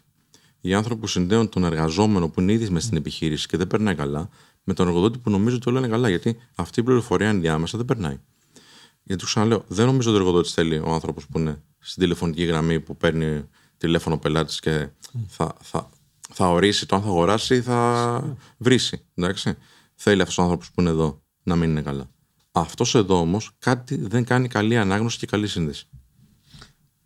Οι 0.60 0.74
άνθρωποι 0.74 1.00
που 1.00 1.06
συνδέουν 1.06 1.48
τον 1.48 1.64
εργαζόμενο 1.64 2.28
που 2.28 2.40
είναι 2.40 2.52
ήδη 2.52 2.70
μες 2.70 2.84
στην 2.84 2.96
επιχείρηση 2.96 3.46
και 3.46 3.56
δεν 3.56 3.66
περνάει 3.66 3.94
καλά, 3.94 4.28
με 4.64 4.74
τον 4.74 4.86
εργοδότη 4.86 5.18
που 5.18 5.30
νομίζει 5.30 5.56
ότι 5.56 5.68
όλα 5.68 5.78
είναι 5.78 5.88
καλά. 5.88 6.08
Γιατί 6.08 6.36
αυτή 6.54 6.80
η 6.80 6.82
πληροφορία 6.82 7.28
ενδιάμεσα 7.28 7.76
δεν 7.76 7.86
περνάει. 7.86 8.18
Γιατί 9.02 9.22
του 9.22 9.28
ξαναλέω, 9.28 9.64
δεν 9.66 9.86
νομίζω 9.86 10.10
ότι 10.10 10.18
ο 10.18 10.20
εργοδότης 10.20 10.52
θέλει 10.52 10.78
ο 10.78 10.90
άνθρωπος 10.90 11.26
που 11.26 11.38
είναι 11.38 11.62
στην 11.78 12.02
τηλεφωνική 12.02 12.44
γραμμή 12.44 12.80
που 12.80 12.96
παίρνει 12.96 13.48
τηλέφωνο 13.76 14.18
πελάτης 14.18 14.60
και 14.60 14.88
θα, 15.28 15.54
θα, 15.60 15.90
θα 16.30 16.48
ορίσει 16.48 16.86
το 16.86 16.96
αν 16.96 17.02
θα 17.02 17.08
αγοράσει 17.08 17.54
ή 17.54 17.60
θα 17.60 18.36
βρίσει. 18.56 19.06
Εντάξει. 19.14 19.56
Θέλει 19.94 20.20
αυτός 20.20 20.38
ο 20.38 20.42
άνθρωπος 20.42 20.70
που 20.70 20.80
είναι 20.80 20.90
εδώ 20.90 21.23
να 21.44 21.56
μην 21.56 21.70
είναι 21.70 21.82
καλά. 21.82 22.10
Αυτός 22.52 22.94
εδώ 22.94 23.20
όμως 23.20 23.50
κάτι 23.58 23.96
δεν 23.96 24.24
κάνει 24.24 24.48
καλή 24.48 24.76
ανάγνωση 24.76 25.18
και 25.18 25.26
καλή 25.26 25.46
σύνδεση. 25.46 25.86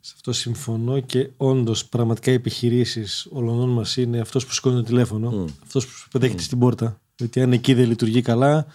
Σε 0.00 0.12
αυτό 0.16 0.32
συμφωνώ 0.32 1.00
και 1.00 1.30
όντως 1.36 1.86
πραγματικά 1.86 2.30
οι 2.30 2.34
επιχειρήσεις 2.34 3.26
όλων 3.30 3.68
μας 3.68 3.96
είναι 3.96 4.18
αυτός 4.20 4.46
που 4.46 4.52
σηκώνει 4.52 4.76
το 4.76 4.82
τηλέφωνο, 4.82 5.44
mm. 5.44 5.52
αυτός 5.62 5.86
που 5.86 5.92
σου 5.92 6.08
πετέχεται 6.08 6.42
mm. 6.42 6.44
στην 6.44 6.58
πόρτα. 6.58 7.00
Γιατί 7.16 7.40
αν 7.40 7.52
εκεί 7.52 7.74
δεν 7.74 7.88
λειτουργεί 7.88 8.22
καλά, 8.22 8.66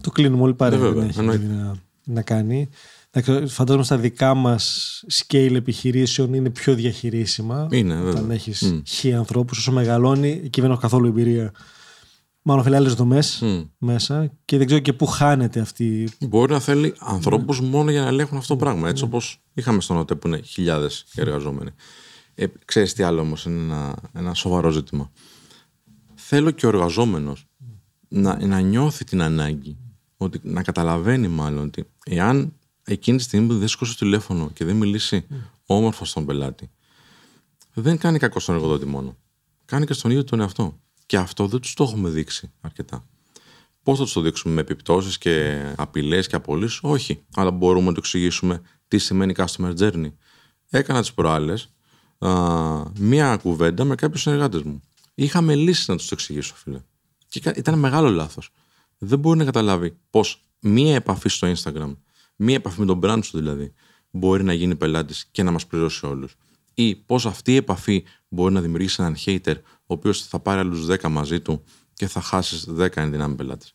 το 0.00 0.10
κλείνουμε 0.10 0.42
όλοι 0.42 0.54
παρέα. 0.54 0.78
Ναι, 0.78 0.90
δεν 0.90 1.28
έχει 1.28 1.46
να, 1.46 1.76
να 2.04 2.22
κάνει. 2.22 2.68
Φαντάζομαι 3.46 3.84
στα 3.84 3.98
δικά 3.98 4.34
μας 4.34 5.04
scale 5.12 5.54
επιχειρήσεων 5.54 6.34
είναι 6.34 6.50
πιο 6.50 6.74
διαχειρίσιμα. 6.74 7.68
Είναι, 7.70 8.00
Όταν 8.00 8.30
έχεις 8.30 8.62
mm. 8.64 8.82
χι 8.86 9.12
ανθρώπους, 9.12 9.58
όσο 9.58 9.72
μεγαλώνει, 9.72 10.40
εκεί 10.44 10.60
δεν 10.60 10.70
έχω 10.70 10.80
καθόλου 10.80 11.06
εμπειρία. 11.06 11.52
Μάλλον 12.46 12.62
θέλει 12.62 12.76
άλλε 12.76 12.88
δομές 12.88 13.40
mm. 13.42 13.68
μέσα 13.78 14.32
και 14.44 14.56
δεν 14.58 14.66
ξέρω 14.66 14.80
και 14.80 14.92
πού 14.92 15.06
χάνεται 15.06 15.60
αυτή. 15.60 16.08
Μπορεί 16.20 16.52
να 16.52 16.60
θέλει 16.60 16.94
ανθρώπους 16.98 17.60
mm. 17.60 17.64
μόνο 17.64 17.90
για 17.90 18.00
να 18.00 18.08
ελέγχουν 18.08 18.38
αυτό 18.38 18.54
το 18.54 18.64
πράγμα. 18.64 18.88
Έτσι 18.88 19.02
mm. 19.04 19.08
όπως 19.08 19.40
είχαμε 19.54 19.80
στον 19.80 19.96
ΟΤΕ 19.96 20.14
που 20.14 20.26
είναι 20.26 20.40
χιλιάδες 20.40 21.04
εργαζόμενοι. 21.14 21.70
Ε, 22.34 22.46
ξέρεις 22.64 22.92
τι 22.94 23.02
άλλο 23.02 23.20
όμως 23.20 23.44
είναι 23.44 23.60
ένα, 23.60 23.96
ένα 24.12 24.34
σοβαρό 24.34 24.70
ζήτημα. 24.70 25.10
Θέλω 26.14 26.50
και 26.50 26.66
ο 26.66 26.68
εργαζόμενος 26.68 27.46
να, 28.08 28.46
να 28.46 28.60
νιώθει 28.60 29.04
την 29.04 29.22
ανάγκη, 29.22 29.76
ότι, 30.16 30.40
να 30.42 30.62
καταλαβαίνει 30.62 31.28
μάλλον 31.28 31.64
ότι 31.64 31.84
εάν 32.04 32.52
εκείνη 32.84 33.16
τη 33.16 33.22
στιγμή 33.22 33.46
που 33.46 33.58
δεν 33.58 33.68
σηκώσει 33.68 33.98
το 33.98 34.04
τηλέφωνο 34.04 34.50
και 34.50 34.64
δεν 34.64 34.76
μιλήσει 34.76 35.26
mm. 35.30 35.34
όμορφα 35.66 36.04
στον 36.04 36.26
πελάτη, 36.26 36.70
δεν 37.74 37.98
κάνει 37.98 38.18
κακό 38.18 38.40
στον 38.40 38.54
εργοδότη 38.54 38.86
μόνο. 38.86 39.16
Κάνει 39.64 39.86
και 39.86 39.92
στον 39.92 40.10
ίδιο 40.10 40.24
τον 40.24 40.40
εαυτό. 40.40 40.78
Και 41.06 41.16
αυτό 41.16 41.46
δεν 41.46 41.60
τους 41.60 41.74
το 41.74 41.84
έχουμε 41.84 42.08
δείξει 42.08 42.52
αρκετά. 42.60 43.06
Πώς 43.82 43.98
θα 43.98 44.04
τους 44.04 44.12
το 44.12 44.20
δείξουμε, 44.20 44.54
με 44.54 44.60
επιπτώσεις 44.60 45.18
και 45.18 45.62
απειλές 45.76 46.26
και 46.26 46.36
απολύσεις, 46.36 46.78
Όχι. 46.82 47.24
Αλλά 47.34 47.50
μπορούμε 47.50 47.86
να 47.86 47.92
το 47.92 47.98
εξηγήσουμε 47.98 48.62
τι 48.88 48.98
σημαίνει 48.98 49.34
customer 49.36 49.74
journey. 49.78 50.12
Έκανα 50.70 51.00
τις 51.00 51.14
προάλλες 51.14 51.68
μία 52.98 53.36
κουβέντα 53.36 53.84
με 53.84 53.94
κάποιους 53.94 54.20
συνεργάτες 54.20 54.62
μου. 54.62 54.82
Είχαμε 55.14 55.54
λύσεις 55.54 55.88
να 55.88 55.96
τους 55.96 56.04
το 56.04 56.10
εξηγήσω, 56.12 56.54
φίλε. 56.54 56.80
Και 57.28 57.52
ήταν 57.56 57.78
μεγάλο 57.78 58.10
λάθος. 58.10 58.50
Δεν 58.98 59.18
μπορεί 59.18 59.38
να 59.38 59.44
καταλάβει 59.44 59.96
πώ 60.10 60.24
μία 60.60 60.94
επαφή 60.94 61.28
στο 61.28 61.52
Instagram, 61.56 61.96
μία 62.36 62.54
επαφή 62.54 62.80
με 62.80 62.86
τον 62.86 63.00
brand 63.02 63.20
σου 63.24 63.38
δηλαδή, 63.38 63.72
μπορεί 64.10 64.44
να 64.44 64.52
γίνει 64.52 64.76
πελάτης 64.76 65.26
και 65.30 65.42
να 65.42 65.50
μας 65.50 65.66
πληρώσει 65.66 66.06
όλους. 66.06 66.36
Ή 66.74 66.94
πώς 66.94 67.26
αυτή 67.26 67.52
η 67.52 67.56
επαφή 67.56 68.04
μπορεί 68.28 68.54
να 68.54 68.60
δημιουργήσει 68.60 68.96
έναν 69.02 69.16
hater 69.24 69.54
ο 69.86 69.94
οποίος 69.94 70.22
θα 70.22 70.38
πάρει 70.38 70.60
άλλους 70.60 70.86
10 70.86 71.08
μαζί 71.08 71.40
του 71.40 71.62
και 71.94 72.06
θα 72.06 72.20
χάσεις 72.20 72.68
10 72.78 72.96
ενδυνάμει 72.96 73.34
πελάτες. 73.34 73.74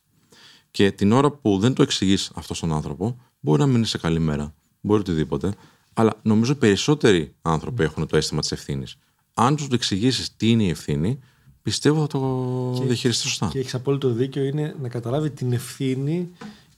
Και 0.70 0.90
την 0.90 1.12
ώρα 1.12 1.30
που 1.30 1.58
δεν 1.58 1.74
το 1.74 1.82
εξηγείς 1.82 2.30
αυτό 2.34 2.54
στον 2.54 2.72
άνθρωπο, 2.72 3.20
μπορεί 3.40 3.60
να 3.60 3.66
μείνει 3.66 3.86
σε 3.86 3.98
καλή 3.98 4.18
μέρα, 4.18 4.54
μπορεί 4.80 5.00
οτιδήποτε, 5.00 5.54
αλλά 5.92 6.20
νομίζω 6.22 6.54
περισσότεροι 6.54 7.34
άνθρωποι 7.42 7.82
έχουν 7.82 8.06
το 8.06 8.16
αίσθημα 8.16 8.40
της 8.40 8.52
ευθύνης. 8.52 8.96
Αν 9.34 9.56
τους 9.56 9.68
το 9.68 9.74
εξηγήσεις 9.74 10.36
τι 10.36 10.50
είναι 10.50 10.62
η 10.62 10.68
ευθύνη, 10.68 11.18
πιστεύω 11.62 12.00
θα 12.00 12.06
το 12.06 12.84
διαχειριστεί 12.86 13.22
σωστά. 13.22 13.48
Και 13.52 13.58
έχεις 13.58 13.74
απόλυτο 13.74 14.08
δίκιο 14.08 14.44
είναι 14.44 14.76
να 14.80 14.88
καταλάβει 14.88 15.30
την 15.30 15.52
ευθύνη 15.52 16.30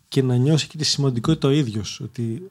και 0.09 0.23
να 0.23 0.37
νιώσει 0.37 0.67
και 0.67 0.77
τη 0.77 0.85
σημαντικότητα 0.85 1.49
ο 1.49 1.51
ίδιος. 1.51 2.01
Ότι 2.01 2.51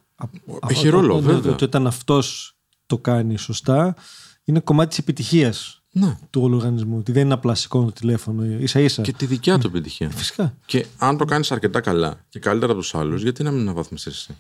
έχει 0.68 0.90
ρόλο, 0.90 1.20
βέβαια. 1.20 1.54
Ότι 1.54 1.64
όταν 1.64 1.88
αυτός 1.88 2.56
το 2.92 2.98
κάνει 2.98 3.38
σωστά, 3.38 3.96
είναι 4.44 4.60
κομμάτι 4.60 4.90
της 4.90 4.98
επιτυχίας 4.98 5.82
ναι. 5.92 6.18
του 6.30 6.42
όλου 6.42 6.56
οργανισμού. 6.56 6.98
Ότι 6.98 7.12
δεν 7.12 7.26
είναι 7.26 7.34
απλά 7.34 7.56
σηκώνω 7.56 7.86
το 7.86 7.92
τηλέφωνο 7.92 8.46
ίσα 8.46 8.80
ίσα. 8.80 9.02
Και 9.02 9.14
τη 9.14 9.26
δικιά 9.26 9.58
του 9.58 9.68
επιτυχία. 9.68 10.08
Ε, 10.08 10.16
φυσικά. 10.16 10.58
Και 10.66 10.86
αν 10.98 11.18
το 11.18 11.26
κάνεις 11.26 11.52
αρκετά 11.52 11.82
καλά 11.82 12.26
και 12.30 12.40
καλύτερα 12.40 12.72
από 12.72 12.82
τους 12.82 12.96
άλλους, 12.96 13.22
γιατί 13.22 13.44
να 13.44 13.52
μην 13.52 13.62
αναβαθμιστείς 13.62 14.14
εσύ; 14.14 14.36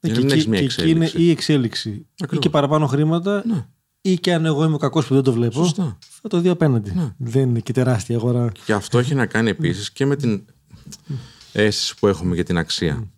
Ε, 0.00 0.08
και, 0.08 0.22
και, 0.22 0.36
και 0.36 0.56
εκεί 0.56 0.90
είναι 0.90 1.10
η 1.14 1.30
εξέλιξη. 1.30 2.06
Ακριβώς. 2.12 2.36
Ή 2.36 2.38
και 2.38 2.50
παραπάνω 2.50 2.86
χρήματα, 2.86 3.42
ναι. 3.46 3.66
ή 4.00 4.18
και 4.18 4.32
αν 4.32 4.44
εγώ 4.44 4.64
είμαι 4.64 4.74
ο 4.74 4.78
κακός 4.78 5.06
που 5.06 5.14
δεν 5.14 5.22
το 5.22 5.32
βλέπω, 5.32 5.64
Σωστά. 5.64 5.98
θα 6.20 6.28
το 6.28 6.40
δει 6.40 6.48
απέναντι. 6.48 6.92
Ναι. 6.94 7.14
Δεν 7.16 7.48
είναι 7.48 7.60
και 7.60 7.72
τεράστια 7.72 8.16
αγορά. 8.16 8.52
Και 8.64 8.72
αυτό 8.72 8.98
έχει 8.98 9.14
να 9.14 9.26
κάνει 9.26 9.50
επίσης 9.50 9.92
και 9.92 10.06
με 10.06 10.16
την 10.16 10.44
αίσθηση 11.52 11.94
που 11.98 12.06
έχουμε 12.06 12.34
για 12.34 12.44
την 12.44 12.58
αξία. 12.58 13.08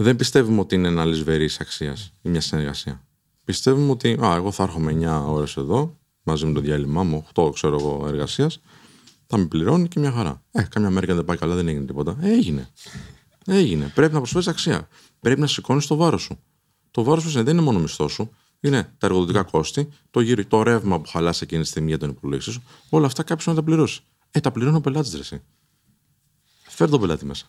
Δεν 0.00 0.16
πιστεύουμε 0.16 0.60
ότι 0.60 0.74
είναι 0.74 0.88
ένα 0.88 1.04
λησβερής 1.04 1.60
αξίας 1.60 2.12
ή 2.22 2.28
μια 2.28 2.40
συνεργασία 2.40 3.02
πιστεύουμε 3.48 3.90
ότι 3.90 4.18
α, 4.24 4.34
εγώ 4.34 4.50
θα 4.50 4.62
έρχομαι 4.62 4.92
9 5.00 5.24
ώρες 5.26 5.56
εδώ, 5.56 5.98
μαζί 6.22 6.46
με 6.46 6.52
το 6.52 6.60
διάλειμμα 6.60 7.02
μου, 7.02 7.26
8 7.34 7.50
ξέρω 7.52 7.76
εγώ 7.80 8.04
εργασίας, 8.06 8.60
θα 9.26 9.36
με 9.36 9.46
πληρώνει 9.46 9.88
και 9.88 10.00
μια 10.00 10.12
χαρά. 10.12 10.42
Ε, 10.50 10.62
κάμια 10.62 10.90
μέρα 10.90 11.06
και 11.06 11.14
δεν 11.14 11.24
πάει 11.24 11.36
καλά, 11.36 11.54
δεν 11.54 11.68
έγινε 11.68 11.84
τίποτα. 11.84 12.16
Ε, 12.20 12.32
έγινε. 12.32 12.68
Έγινε. 13.46 13.92
Πρέπει 13.94 14.12
να 14.12 14.18
προσφέρεις 14.18 14.48
αξία. 14.48 14.88
Πρέπει 15.20 15.40
να 15.40 15.46
σηκώνεις 15.46 15.86
το 15.86 15.96
βάρος 15.96 16.22
σου. 16.22 16.38
Το 16.90 17.02
βάρος 17.02 17.22
σου 17.22 17.30
δεν 17.30 17.46
είναι 17.46 17.62
μόνο 17.62 17.78
μισθός 17.78 18.12
σου. 18.12 18.30
Είναι 18.60 18.82
τα 18.98 19.06
εργοδοτικά 19.06 19.42
κόστη, 19.42 19.88
το, 20.10 20.20
γύρι, 20.20 20.44
το 20.44 20.62
ρεύμα 20.62 21.00
που 21.00 21.08
χαλάς 21.08 21.42
εκείνη 21.42 21.62
τη 21.62 21.68
στιγμή 21.68 21.88
για 21.88 21.98
τον 21.98 22.10
υπολογιστή 22.10 22.50
σου. 22.50 22.62
Όλα 22.88 23.06
αυτά 23.06 23.22
κάποιο 23.22 23.44
να 23.52 23.58
τα 23.58 23.64
πληρώσεις. 23.64 24.00
Ε, 24.30 24.40
τα 24.40 24.50
πληρώνει 24.50 24.76
ο 24.76 24.80
πελάτης, 24.80 25.28
ρε. 25.30 25.42
Φέρ 26.68 26.90
τον 26.90 27.00
πελάτη 27.00 27.24
μέσα. 27.24 27.46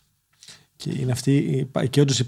Και, 0.84 0.92
είναι 1.00 1.12
αυτή, 1.12 1.68
και 1.90 2.02
όντως 2.02 2.24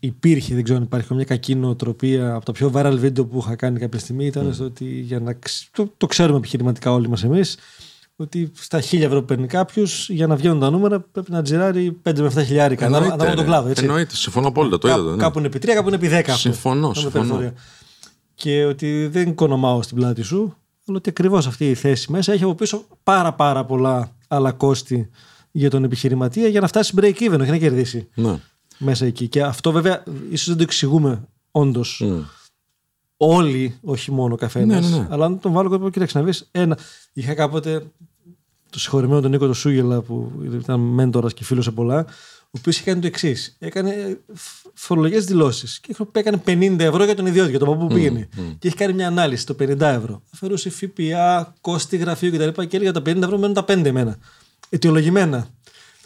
υπήρχε, 0.00 0.54
δεν 0.54 0.62
ξέρω 0.62 0.78
αν 0.78 0.84
υπάρχει 0.84 1.14
μια 1.14 1.24
κακή 1.24 1.54
νοοτροπία. 1.54 2.34
Από 2.34 2.44
τα 2.44 2.52
πιο 2.52 2.70
viral 2.74 2.94
βίντεο 2.96 3.24
που 3.24 3.38
είχα 3.38 3.56
κάνει 3.56 3.78
κάποια 3.78 3.98
στιγμή 3.98 4.26
ήταν 4.26 4.50
mm. 4.50 4.54
στο 4.54 4.64
ότι 4.64 4.84
για 4.84 5.20
να. 5.20 5.38
Το, 5.70 5.92
το 5.96 6.06
ξέρουμε 6.06 6.38
επιχειρηματικά 6.38 6.92
όλοι 6.92 7.08
μας 7.08 7.24
εμείς, 7.24 7.56
ότι 8.16 8.52
στα 8.54 8.80
χίλια 8.80 9.06
ευρώ 9.06 9.20
που 9.20 9.24
παίρνει 9.24 9.46
κάποιος, 9.46 10.08
για 10.08 10.26
να 10.26 10.36
βγαίνουν 10.36 10.60
τα 10.60 10.70
νούμερα, 10.70 11.00
πρέπει 11.00 11.30
να 11.30 11.42
τζιράρει 11.42 12.00
5 12.02 12.18
με 12.18 12.30
7 12.34 12.44
χιλιάρικα. 12.44 12.86
Ανάλογα 12.86 13.34
τον 13.34 13.44
κλάδο. 13.44 13.68
Έτσι. 13.68 13.84
Εννοείται, 13.84 14.16
συμφωνώ 14.16 14.48
απόλυτα. 14.48 14.78
Το 14.78 14.88
είδα. 14.88 14.98
Ναι. 14.98 15.16
Κάπου 15.16 15.38
είναι 15.38 15.46
επί 15.46 15.58
3, 15.58 15.66
κάπου 15.74 15.88
είναι 15.88 15.96
επί 15.96 16.24
10. 16.28 16.32
Συμφωνώ. 16.36 16.94
συμφωνώ. 16.94 17.52
Και 18.34 18.64
ότι 18.64 19.06
δεν 19.06 19.28
οικονομάω 19.28 19.82
στην 19.82 19.96
πλάτη 19.96 20.22
σου, 20.22 20.56
αλλά 20.86 20.96
ότι 20.96 21.08
ακριβώς 21.08 21.46
αυτή 21.46 21.70
η 21.70 21.74
θέση 21.74 22.12
μέσα 22.12 22.32
έχει 22.32 22.44
από 22.44 22.54
πίσω 22.54 22.84
πάρα, 23.02 23.32
πάρα 23.32 23.64
πολλά 23.64 24.16
άλλα 24.28 24.52
κόστη 24.52 25.10
για 25.52 25.70
τον 25.70 25.84
επιχειρηματία 25.84 26.48
για 26.48 26.60
να 26.60 26.66
φτάσει 26.66 26.92
break 26.96 27.14
even, 27.14 27.40
όχι 27.40 27.50
να 27.50 27.58
κερδίσει. 27.58 28.08
Ναι. 28.14 28.38
Μέσα 28.78 29.06
εκεί. 29.06 29.28
Και 29.28 29.42
αυτό 29.42 29.72
βέβαια 29.72 30.02
ίσως 30.30 30.46
δεν 30.46 30.56
το 30.56 30.62
εξηγούμε 30.62 31.28
όντως. 31.50 32.02
Mm. 32.04 32.24
Όλοι, 33.16 33.78
όχι 33.82 34.12
μόνο 34.12 34.34
ο 34.34 34.36
καθένας. 34.36 34.90
Ναι, 34.90 34.96
ναι, 34.96 35.02
ναι. 35.02 35.08
Αλλά 35.10 35.24
αν 35.24 35.40
τον 35.40 35.52
βάλω 35.52 35.68
κάπου, 35.70 35.90
κοίταξε 35.90 36.18
να 36.18 36.24
βρει 36.24 36.32
ένα. 36.50 36.78
Είχα 37.12 37.34
κάποτε 37.34 37.82
το 38.70 38.78
συγχωρημένο 38.78 39.20
τον 39.20 39.30
Νίκο 39.30 39.46
το 39.46 39.52
Σούγελα, 39.52 40.00
που 40.00 40.32
ήταν 40.52 40.80
μέντορας 40.80 41.34
και 41.34 41.44
φίλος 41.44 41.64
σε 41.64 41.70
πολλά, 41.70 42.06
ο 42.44 42.58
οποίος 42.58 42.76
είχε 42.76 42.84
κάνει 42.84 43.00
το 43.00 43.06
εξής. 43.06 43.56
Έκανε 43.58 44.20
φορολογικές 44.74 45.24
δηλώσεις 45.24 45.80
και 45.80 45.94
έκανε 46.12 46.42
50 46.46 46.76
ευρώ 46.78 47.04
για 47.04 47.14
τον 47.14 47.26
ιδιότητα, 47.26 47.50
για 47.50 47.58
τον 47.58 47.68
παππού 47.68 47.86
που 47.86 47.94
πήγαινε. 47.94 48.28
Mm, 48.36 48.56
Και 48.58 48.68
έχει 48.68 48.76
κάνει 48.76 48.92
μια 48.92 49.06
ανάλυση 49.06 49.46
το 49.46 49.56
50 49.58 49.80
ευρώ. 49.80 50.22
Αφαιρούσε 50.34 50.70
ΦΠΑ, 50.70 51.54
κόστη 51.60 51.96
γραφείου 51.96 52.30
κτλ. 52.32 52.62
Και 52.62 52.76
έλεγε 52.76 52.92
τα 52.92 53.00
50 53.00 53.22
ευρώ 53.22 53.38
μένουν 53.38 53.54
τα 53.54 53.64
5 53.64 53.84
εμένα 53.84 54.18
αιτιολογημένα. 54.72 55.48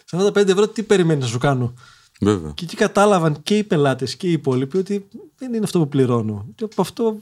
Σε 0.04 0.16
αυτά 0.16 0.32
τα 0.32 0.40
5 0.40 0.48
ευρώ 0.48 0.68
τι 0.68 0.82
περιμένεις 0.82 1.24
να 1.24 1.30
σου 1.30 1.38
κάνω; 1.38 1.74
Βέβαια. 2.20 2.52
Και 2.54 2.64
εκεί 2.64 2.76
κατάλαβαν 2.76 3.42
και 3.42 3.56
οι 3.56 3.64
πελάτες 3.64 4.16
και 4.16 4.28
οι 4.28 4.32
υπόλοιποι 4.32 4.78
ότι 4.78 5.08
δεν 5.38 5.54
είναι 5.54 5.64
αυτό 5.64 5.78
που 5.78 5.88
πληρώνω. 5.88 6.46
Και 6.54 6.64
από 6.64 6.82
αυτό 6.82 7.18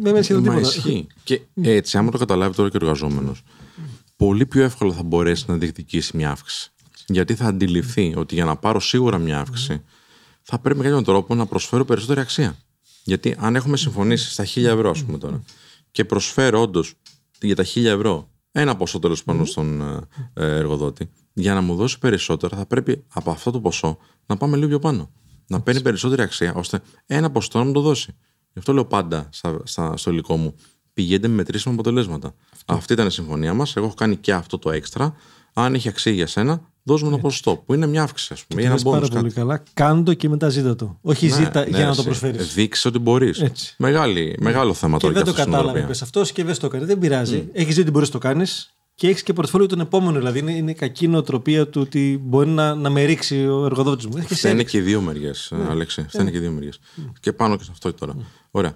δεν 0.00 0.12
με 0.12 0.22
σχεδόν 0.22 0.42
τίποτα. 0.42 0.60
Ισχύει. 0.60 1.06
Και 1.24 1.40
έτσι, 1.62 1.98
άμα 1.98 2.10
το 2.10 2.18
καταλάβει 2.18 2.54
τώρα 2.54 2.68
και 2.68 2.76
ο 2.76 2.80
εργαζόμενος, 2.82 3.42
πολύ 4.16 4.46
πιο 4.46 4.62
εύκολα 4.62 4.92
θα 4.92 5.02
μπορέσει 5.02 5.44
να 5.48 5.56
διεκδικήσει 5.56 6.16
μια 6.16 6.30
αύξηση. 6.30 6.70
Γιατί 7.06 7.34
θα 7.34 7.46
αντιληφθεί 7.46 8.14
ότι 8.16 8.34
για 8.34 8.44
να 8.44 8.56
πάρω 8.56 8.80
σίγουρα 8.80 9.18
μια 9.18 9.38
αύξηση, 9.38 9.82
θα 10.42 10.58
πρέπει 10.58 10.78
με 10.78 10.84
κάποιον 10.84 11.04
τρόπο 11.04 11.34
να 11.34 11.46
προσφέρω 11.46 11.84
περισσότερη 11.84 12.20
αξία. 12.20 12.56
Γιατί 13.04 13.36
αν 13.38 13.56
έχουμε 13.56 13.76
συμφωνήσει 13.76 14.30
στα 14.30 14.44
1000 14.44 14.64
ευρώ, 14.64 14.90
ας 14.90 15.04
πούμε 15.04 15.18
τώρα, 15.18 15.42
και 15.90 16.04
προσφέρω 16.04 16.60
όντως 16.60 16.94
για 17.40 17.56
τα 17.56 17.64
1000 17.64 17.84
ευρώ 17.84 18.29
ένα 18.52 18.76
ποσό 18.76 18.98
τέλος 18.98 19.24
πάντων 19.24 19.46
στον 19.46 19.80
ε, 19.80 20.00
ε, 20.34 20.56
εργοδότη, 20.56 21.10
για 21.32 21.54
να 21.54 21.60
μου 21.60 21.74
δώσει 21.74 21.98
περισσότερα, 21.98 22.56
θα 22.56 22.66
πρέπει 22.66 23.04
από 23.12 23.30
αυτό 23.30 23.50
το 23.50 23.60
ποσό 23.60 23.98
να 24.26 24.36
πάμε 24.36 24.56
λίγο 24.56 24.68
πιο 24.68 24.78
πάνω. 24.78 25.10
Να 25.46 25.60
παίρνει 25.60 25.80
περισσότερη 25.80 26.22
αξία, 26.22 26.54
ώστε 26.54 26.80
ένα 27.06 27.30
ποσό 27.30 27.48
να 27.52 27.64
μου 27.64 27.72
το 27.72 27.80
δώσει. 27.80 28.16
Γι' 28.52 28.58
αυτό 28.58 28.72
λέω 28.72 28.84
πάντα 28.84 29.28
στα, 29.32 29.60
στα, 29.64 29.96
στο 29.96 30.10
υλικό 30.10 30.36
μου, 30.36 30.54
πηγαίνετε 30.92 31.28
με 31.28 31.34
μετρήσιμα 31.34 31.74
αποτελέσματα. 31.74 32.34
Αυτή 32.66 32.92
ήταν 32.92 33.06
η 33.06 33.10
συμφωνία 33.10 33.54
μας. 33.54 33.76
Εγώ 33.76 33.86
έχω 33.86 33.94
κάνει 33.94 34.16
και 34.16 34.32
αυτό 34.32 34.58
το 34.58 34.70
έξτρα. 34.70 35.14
Αν 35.52 35.74
έχει 35.74 35.88
αξία 35.88 36.12
για 36.12 36.26
σένα, 36.26 36.69
δώσ' 36.82 37.02
μου 37.02 37.08
ένα 37.08 37.18
ποσοστό 37.18 37.62
που 37.66 37.74
είναι 37.74 37.86
μια 37.86 38.02
αύξηση, 38.02 38.32
ας 38.32 38.44
πούμε. 38.44 38.62
Είναι 38.62 38.80
πάρα 38.82 38.98
πολύ 38.98 39.10
κάτι. 39.10 39.34
καλά. 39.34 39.62
Κάντο 39.74 40.14
και 40.14 40.28
μετά 40.28 40.48
ζήτα 40.48 40.76
το. 40.76 40.98
Όχι 41.02 41.26
ναι, 41.26 41.34
ζήτα 41.34 41.60
ναι, 41.60 41.76
για 41.76 41.86
να 41.86 41.94
το 41.94 42.02
προσφέρεις. 42.02 42.54
Δείξει 42.54 42.88
ότι 42.88 42.98
μπορείς. 42.98 43.44
Μεγάλο 44.38 44.74
θέμα 44.74 44.98
τώρα. 44.98 45.12
Και 45.12 45.22
δεν 45.22 45.34
το 45.34 45.42
κατάλαβε 45.44 45.88
αυτός 45.90 46.32
και 46.32 46.44
δεν 46.44 46.58
το 46.58 46.66
έκανε. 46.66 46.84
Δεν 46.84 46.98
πειράζει. 46.98 47.44
Mm. 47.46 47.50
Έχεις 47.52 47.74
δει 47.74 47.80
ότι 47.80 47.90
μπορείς 47.90 48.08
να 48.08 48.20
το 48.20 48.26
κάνεις 48.26 48.74
και 48.94 49.08
έχεις 49.08 49.22
και 49.22 49.32
πορτφόλιο 49.32 49.66
τον 49.66 49.80
επόμενο. 49.80 50.18
Δηλαδή 50.18 50.38
είναι, 50.38 50.52
είναι 50.52 50.72
κακή 50.72 51.08
νοοτροπία 51.08 51.68
του 51.68 51.80
ότι 51.80 52.20
μπορεί 52.22 52.48
να, 52.48 52.74
να 52.74 52.90
με 52.90 53.04
ρίξει 53.04 53.46
ο 53.46 53.64
εργοδότης 53.64 54.06
μου. 54.06 54.24
είναι 54.44 54.62
και 54.62 54.80
δύο 54.80 55.00
μεριές, 55.00 55.52
ναι. 55.56 55.64
Αλέξη. 55.70 56.00
Ναι. 56.00 56.22
είναι 56.22 56.30
και 56.30 56.38
δύο 56.38 56.50
μεριές. 56.50 56.78
Και 57.20 57.32
πάνω 57.32 57.56
και 57.56 57.64
σε 57.64 57.70
αυτό 57.72 57.92
τώρα. 57.92 58.16
Ωραία 58.50 58.74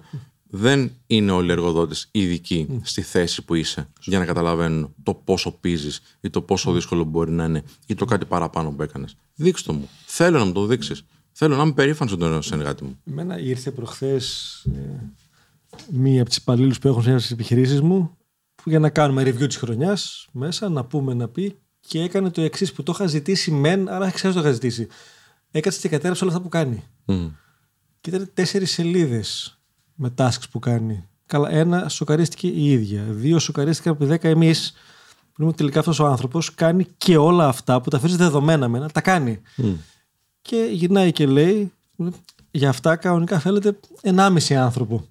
δεν 0.49 0.91
είναι 1.07 1.31
όλοι 1.31 1.49
οι 1.49 1.51
εργοδότες 1.51 2.07
ειδικοί 2.11 2.79
στη 2.81 3.01
θέση 3.01 3.45
που 3.45 3.55
είσαι 3.55 3.87
για 3.99 4.19
να 4.19 4.25
καταλαβαίνουν 4.25 4.93
το 5.03 5.13
πόσο 5.13 5.51
πίζεις 5.51 6.01
ή 6.21 6.29
το 6.29 6.41
πόσο 6.41 6.71
δύσκολο 6.73 7.03
μπορεί 7.03 7.31
να 7.31 7.43
είναι 7.45 7.63
ή 7.85 7.95
το 7.95 8.05
κάτι 8.05 8.25
παραπάνω 8.25 8.71
που 8.71 8.81
έκανες. 8.81 9.15
Δείξτε 9.35 9.71
το 9.71 9.77
μου. 9.77 9.89
Θέλω 10.05 10.39
να 10.39 10.45
μου 10.45 10.51
το 10.51 10.65
δείξεις. 10.65 11.03
Θέλω 11.31 11.55
να 11.55 11.63
είμαι 11.63 11.73
περήφανος 11.73 12.17
τον 12.17 12.41
συνεργάτη 12.41 12.83
μου. 12.83 12.99
Εμένα 13.05 13.39
ήρθε 13.39 13.71
προχθές 13.71 14.51
ε, 14.75 15.13
μία 15.91 16.21
από 16.21 16.29
τις 16.29 16.37
υπαλλήλους 16.37 16.79
που 16.79 16.87
έχουν 16.87 17.19
στι 17.19 17.33
επιχειρήσεις 17.33 17.81
μου 17.81 18.17
για 18.63 18.79
να 18.79 18.89
κάνουμε 18.89 19.23
review 19.23 19.47
της 19.47 19.57
χρονιάς 19.57 20.27
μέσα, 20.31 20.69
να 20.69 20.85
πούμε 20.85 21.13
να 21.13 21.27
πει 21.27 21.55
και 21.79 22.01
έκανε 22.01 22.29
το 22.29 22.41
εξής 22.41 22.73
που 22.73 22.83
το 22.83 22.91
είχα 22.95 23.07
ζητήσει 23.07 23.51
μεν, 23.51 23.89
αλλά 23.89 24.11
ξέρω 24.11 24.33
το 24.33 24.39
είχα 24.39 24.51
ζητήσει. 24.51 24.87
Έκατσε 25.51 25.79
και 25.79 25.89
κατέραψε 25.89 26.23
όλα 26.23 26.33
αυτά 26.33 26.43
που 26.43 26.49
κάνει. 26.49 26.83
Mm. 27.05 27.31
Και 28.01 28.09
ήταν 28.09 28.29
τέσσερις 28.33 28.71
σελίδες 28.71 29.59
με 29.95 30.13
tasks 30.17 30.49
που 30.51 30.59
κάνει. 30.59 31.03
Καλά, 31.25 31.49
ένα, 31.49 31.89
σοκαρίστηκε 31.89 32.47
η 32.47 32.71
ίδια. 32.71 33.03
Δύο, 33.09 33.39
σοκαρίστηκε 33.39 33.89
από 33.89 34.05
δέκα 34.05 34.29
εμείς. 34.29 34.73
Που 35.33 35.53
τελικά 35.53 35.79
αυτός 35.79 35.99
ο 35.99 36.05
άνθρωπος 36.05 36.53
κάνει 36.53 36.87
και 36.97 37.17
όλα 37.17 37.47
αυτά 37.47 37.81
που 37.81 37.89
τα 37.89 37.99
φέρει 37.99 38.15
δεδομένα 38.15 38.67
μένα, 38.67 38.89
τα 38.89 39.01
κάνει. 39.01 39.41
Και 40.41 40.69
γυρνάει 40.71 41.11
και 41.11 41.25
λέει, 41.25 41.71
για 42.51 42.69
αυτά 42.69 42.95
κανονικά 42.95 43.39
θέλετε 43.39 43.79
ενάμιση 44.01 44.55
άνθρωπο. 44.55 45.05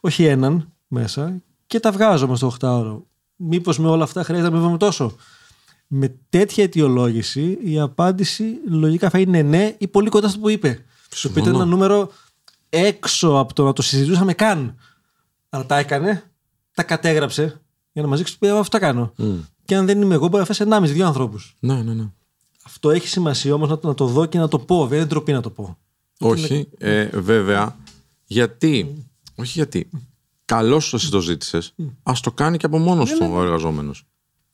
Όχι 0.00 0.24
έναν 0.24 0.72
μέσα. 0.88 1.42
Και 1.66 1.80
τα 1.80 1.92
βγάζουμε 1.92 2.36
στο 2.36 2.52
8ωρο. 2.60 3.02
Μήπως 3.36 3.78
με 3.78 3.88
όλα 3.88 4.04
αυτά 4.04 4.22
χρειάζεται 4.22 4.56
να 4.56 4.68
μην 4.68 4.78
τόσο. 4.78 5.16
Με 5.86 6.14
τέτοια 6.28 6.64
αιτιολόγηση 6.64 7.58
η 7.64 7.80
απάντηση 7.80 8.44
λογικά 8.68 9.10
θα 9.10 9.18
είναι 9.18 9.42
ναι 9.42 9.74
ή 9.78 9.88
πολύ 9.88 10.08
κοντά 10.08 10.28
στο 10.28 10.38
που 10.38 10.48
είπε. 10.48 10.84
Σου 11.14 11.32
πείτε 11.32 11.48
ένα 11.48 11.64
νούμερο 11.64 12.10
έξω 12.74 13.38
από 13.38 13.54
το 13.54 13.64
να 13.64 13.72
το 13.72 13.82
συζητούσαμε 13.82 14.34
καν. 14.34 14.74
Αλλά 15.48 15.66
τα 15.66 15.78
έκανε, 15.78 16.30
τα 16.74 16.82
κατέγραψε 16.82 17.60
για 17.92 18.02
να 18.02 18.08
μας 18.08 18.18
δείξει 18.18 18.36
ότι 18.40 18.52
αυτά 18.52 18.78
κάνω. 18.78 19.12
Mm. 19.18 19.38
Και 19.64 19.76
αν 19.76 19.86
δεν 19.86 20.02
είμαι 20.02 20.14
εγώ, 20.14 20.28
μπορεί 20.28 20.44
να 20.48 20.54
φέρει 20.54 20.70
1,5 20.72 20.82
δύο 20.82 21.06
ανθρώπους. 21.06 21.56
Ναι, 21.60 21.82
ναι, 21.82 21.94
ναι. 21.94 22.04
Αυτό 22.64 22.90
έχει 22.90 23.08
σημασία 23.08 23.54
όμως 23.54 23.68
να, 23.68 23.78
να, 23.82 23.94
το 23.94 24.06
δω 24.06 24.26
και 24.26 24.38
να 24.38 24.48
το 24.48 24.58
πω. 24.58 24.86
Δεν 24.86 24.98
είναι 24.98 25.06
ντροπή 25.06 25.32
να 25.32 25.40
το 25.40 25.50
πω. 25.50 25.78
Όχι, 26.18 26.68
ε, 26.78 27.04
βέβαια. 27.04 27.76
Γιατί. 28.24 28.94
Mm. 28.96 29.04
Όχι 29.34 29.52
γιατί. 29.52 29.90
Καλώς 30.44 30.90
το 30.90 30.96
εσύ 30.96 31.10
το 31.10 31.20
ζήτησες. 31.20 31.74
Mm. 31.78 31.84
Α 32.02 32.12
το 32.22 32.32
κάνει 32.32 32.56
και 32.56 32.66
από 32.66 32.78
μόνος 32.78 33.10
ναι, 33.10 33.16
του 33.16 33.22
ναι, 33.22 33.28
ναι. 33.28 33.36
ο 33.36 33.42
εργαζόμενος. 33.42 34.06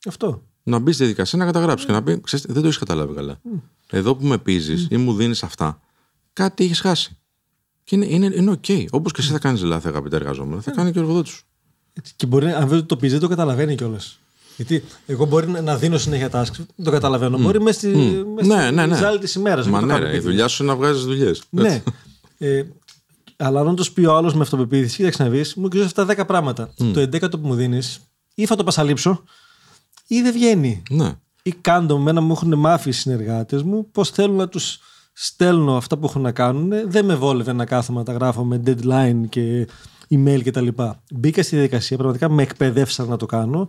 Αυτό. 0.07 0.42
Να 0.62 0.78
μπεις 0.78 0.94
στη 0.94 1.04
διαδικασία 1.04 1.38
να 1.38 1.44
καταγράψεις 1.44 1.87
και 1.87 1.92
να 1.92 2.02
πει: 2.02 2.20
ξέρεις, 2.20 2.46
Δεν 2.46 2.61
το 2.62 2.66
έχεις 2.66 2.78
καταλάβει 2.78 3.14
καλά. 3.14 3.40
Εδώ 3.90 4.14
που 4.14 4.26
με 4.26 4.38
πείζεις 4.38 4.87
ή 4.90 4.96
μου 4.96 5.14
δίνεις 5.14 5.42
αυτά, 5.42 5.81
κάτι 6.33 6.64
έχεις 6.64 6.81
χάσει. 6.81 7.18
Και 7.88 7.96
είναι, 7.96 8.07
είναι, 8.07 8.27
είναι 8.35 8.59
OK. 8.62 8.85
Όπως 8.90 9.12
και 9.12 9.20
εσύ 9.20 9.33
θα 9.33 9.38
κάνεις 9.38 9.62
λάθη, 9.62 9.88
αγαπητέ 9.88 10.16
εργαζόμενο, 10.16 10.61
θα 10.61 10.70
κάνει 10.70 10.92
και 10.92 10.98
ο 10.98 11.01
εργοδότης 11.01 11.33
σου. 11.33 11.42
Και 12.16 12.27
μπορεί, 12.27 12.53
αν 12.53 12.68
δεν 12.68 12.87
το 12.87 12.96
πεις, 12.96 13.11
δεν 13.11 13.20
το 13.20 13.29
καταλαβαίνει 13.29 13.74
κιόλας. 13.74 14.20
Γιατί 14.57 14.85
εγώ 15.07 15.24
μπορεί 15.24 15.48
να 15.48 15.77
δίνω 15.77 15.98
συνέχεια 15.98 16.27
task, 16.27 16.51
δεν 16.53 16.85
το 16.85 16.90
καταλαβαίνω. 16.90 17.37
Mm. 17.37 17.40
Μπορεί 17.40 17.61
μέσα 17.61 17.79
στη, 17.79 17.92
mm. 17.94 18.24
μέσα 18.35 18.57
ναι, 18.57 18.70
ναι, 18.70 18.87
ναι. 18.87 18.96
ζάλη 18.96 19.18
της 19.18 19.35
ημέρας. 19.35 19.66
Μα 19.66 19.81
ναι, 19.81 20.14
η 20.14 20.18
δουλειά 20.18 20.48
σου 20.48 20.62
είναι 20.62 20.72
να 20.72 20.79
βγάζεις 20.79 21.03
δουλειές. 21.03 21.42
Ναι. 21.51 21.83
ε, 22.38 22.62
αλλά 23.37 23.61
αν 23.61 23.77
το 23.77 23.85
πει 23.94 24.05
ο 24.05 24.16
άλλος 24.16 24.35
με 24.35 24.42
αυτοπεποίθηση, 24.42 24.96
κοίταξε 24.96 25.22
να 25.22 25.29
δεις, 25.29 25.55
μου 25.55 25.68
ξέρει 25.68 25.85
αυτά 25.85 26.07
10 26.09 26.27
πράγματα. 26.27 26.70
Mm. 26.79 26.90
Το 26.94 27.01
11ο 27.01 27.31
που 27.31 27.46
μου 27.46 27.55
δίνεις, 27.55 28.01
ή 28.35 28.46
θα 28.46 28.57
το 28.57 28.64
πασαλείψω, 28.64 29.22
ή 30.07 30.20
δεν 30.20 30.33
βγαίνει. 30.33 30.83
Ναι. 30.90 31.12
Ή 31.42 31.53
κάντο 31.61 31.98
με 31.98 32.11
ένα 32.11 32.20
μου 32.20 32.33
έχουν 32.33 32.59
μάθει 32.59 32.88
οι 32.88 32.92
συνεργάτες 32.92 33.62
μου 33.62 33.90
πώς 33.90 34.11
θέλουν 34.11 34.37
να 34.37 34.48
τους 34.48 34.81
στέλνω 35.20 35.76
αυτά 35.76 35.96
που 35.96 36.07
έχουν 36.07 36.22
να 36.22 36.33
κάνουν. 36.33 36.90
Δεν 36.90 37.04
με 37.04 37.14
βόλευε 37.14 37.52
να 37.52 37.64
κάθομαι 37.64 37.98
να 37.98 38.04
τα 38.04 38.12
γράφω 38.12 38.44
με 38.44 38.62
deadline 38.66 39.20
και 39.28 39.68
email 40.11 40.40
κτλ. 40.44 40.68
Μπήκα 41.11 41.42
στη 41.42 41.54
διαδικασία, 41.54 41.96
πραγματικά 41.96 42.28
με 42.28 42.42
εκπαιδεύσαν 42.42 43.09
να 43.09 43.16
το 43.16 43.26
κάνω 43.26 43.68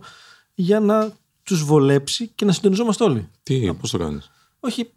για 0.54 0.80
να 0.80 1.12
τους 1.42 1.64
βολέψει 1.64 2.30
και 2.34 2.44
να 2.44 2.52
συντονιζόμαστε 2.52 3.04
όλοι. 3.04 3.28
Τι, 3.42 3.74
πώς 3.80 3.90
το 3.90 3.98
κάνεις; 3.98 4.30
Όχι. 4.60 4.90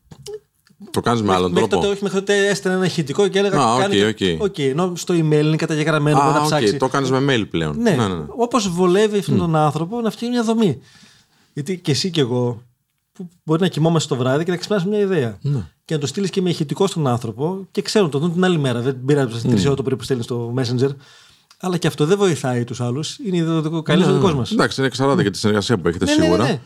Το 0.91 1.01
κάνεις 1.01 1.21
με 1.21 1.33
άλλον 1.33 1.51
μέχρι 1.51 1.69
τρόπο; 1.69 1.83
Τότε, 1.83 1.95
όχι, 1.95 2.03
μέχρι 2.03 2.19
τότε 2.19 2.47
έστελνε 2.47 2.77
ένα 2.77 2.85
ηχητικό 2.85 3.27
και 3.27 3.39
έλεγα. 3.39 3.61
Α, 3.61 3.87
okay, 3.87 4.13
okay. 4.13 4.37
okay. 4.37 4.59
Ενώ 4.59 4.93
στο 4.95 5.13
email 5.13 5.43
είναι 5.43 5.55
καταγεγραμμένο. 5.55 6.19
Α, 6.19 6.47
να 6.49 6.57
okay. 6.57 6.77
Το 6.77 6.87
κάνεις 6.87 7.11
με 7.11 7.25
mail 7.29 7.49
πλέον. 7.49 7.77
Ναι, 7.77 7.91
ναι, 7.91 8.07
ναι. 8.07 8.15
ναι. 8.15 8.25
Όπως 8.27 8.69
βολεύει 8.69 9.17
αυτόν 9.17 9.37
τον 9.37 9.55
άνθρωπο 9.55 10.01
να 10.01 10.09
φτιάξει 10.09 10.29
μια 10.29 10.43
δομή. 10.43 10.79
Γιατί 11.53 11.79
και 11.79 11.91
εσύ 11.91 12.09
και 12.11 12.21
εγώ 12.21 12.61
που 13.13 13.29
μπορεί 13.43 13.61
να 13.61 13.67
κοιμόμαστε 13.67 14.15
το 14.15 14.21
βράδυ 14.21 14.43
και 14.43 14.51
να 14.51 14.57
ξυπνά 14.57 14.85
μια 14.87 14.99
ιδέα. 14.99 15.37
Ναι. 15.41 15.67
Και 15.85 15.93
να 15.93 15.99
το 15.99 16.07
στείλεις 16.07 16.29
και 16.29 16.41
με 16.41 16.49
ηχητικό 16.49 16.87
στον 16.87 17.07
άνθρωπο 17.07 17.67
και 17.71 17.81
ξέρουν 17.81 18.09
το 18.09 18.19
δουν 18.19 18.33
την 18.33 18.43
άλλη 18.43 18.57
μέρα. 18.57 18.81
Δεν 18.81 19.05
πήρατε 19.05 19.35
mm. 19.35 19.41
τρεις 19.41 19.65
ώρε 19.65 19.75
το 19.75 19.83
πρωί 19.83 19.97
που 19.97 20.03
στέλνεις 20.03 20.25
στο 20.25 20.53
Messenger. 20.57 20.89
Αλλά 21.59 21.77
και 21.77 21.87
αυτό 21.87 22.05
δεν 22.05 22.17
βοηθάει 22.17 22.63
τους 22.63 22.81
άλλους. 22.81 23.17
Είναι 23.17 23.57
ο 23.57 23.81
καλύτερο 23.81 24.11
ναι, 24.11 24.17
δικός 24.17 24.35
μας. 24.35 24.51
Εντάξει, 24.51 24.79
είναι 24.79 24.87
εξαρτάται 24.87 25.23
και 25.23 25.29
τη 25.29 25.37
συνεργασία 25.37 25.77
που 25.77 25.87
έχετε 25.87 26.05
ναι, 26.05 26.11
σίγουρα. 26.11 26.43
Ναι, 26.43 26.49
ναι, 26.49 26.61